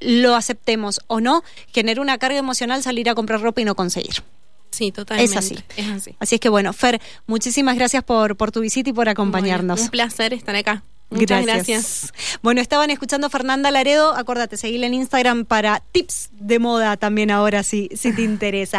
lo 0.00 0.34
aceptemos 0.34 1.00
o 1.06 1.20
no, 1.20 1.44
genera 1.72 2.00
una 2.00 2.18
carga 2.18 2.38
emocional 2.38 2.82
salir 2.82 3.08
a 3.08 3.14
comprar 3.14 3.40
ropa 3.40 3.60
y 3.60 3.64
no 3.64 3.74
conseguir. 3.74 4.24
Sí, 4.70 4.92
totalmente. 4.92 5.32
Es 5.32 5.36
así. 5.36 5.58
Es 5.76 5.88
así. 5.88 6.14
Así 6.18 6.34
es 6.36 6.40
que 6.40 6.48
bueno, 6.48 6.72
Fer, 6.72 7.00
muchísimas 7.26 7.76
gracias 7.76 8.02
por, 8.04 8.36
por 8.36 8.52
tu 8.52 8.60
visita 8.60 8.90
y 8.90 8.92
por 8.92 9.08
acompañarnos. 9.08 9.78
Bueno, 9.78 9.84
un 9.84 9.90
placer 9.90 10.32
estar 10.32 10.56
acá. 10.56 10.82
Muchas 11.10 11.44
gracias. 11.44 12.12
Bueno, 12.42 12.60
estaban 12.60 12.90
escuchando 12.90 13.26
a 13.26 13.30
Fernanda 13.30 13.70
Laredo. 13.70 14.14
Acuérdate, 14.16 14.56
seguirla 14.56 14.86
en 14.86 14.94
Instagram 14.94 15.44
para 15.44 15.82
tips 15.92 16.30
de 16.32 16.58
moda 16.58 16.96
también 16.96 17.30
ahora, 17.30 17.64
si, 17.64 17.90
si 17.94 18.14
te 18.14 18.22
interesa. 18.22 18.78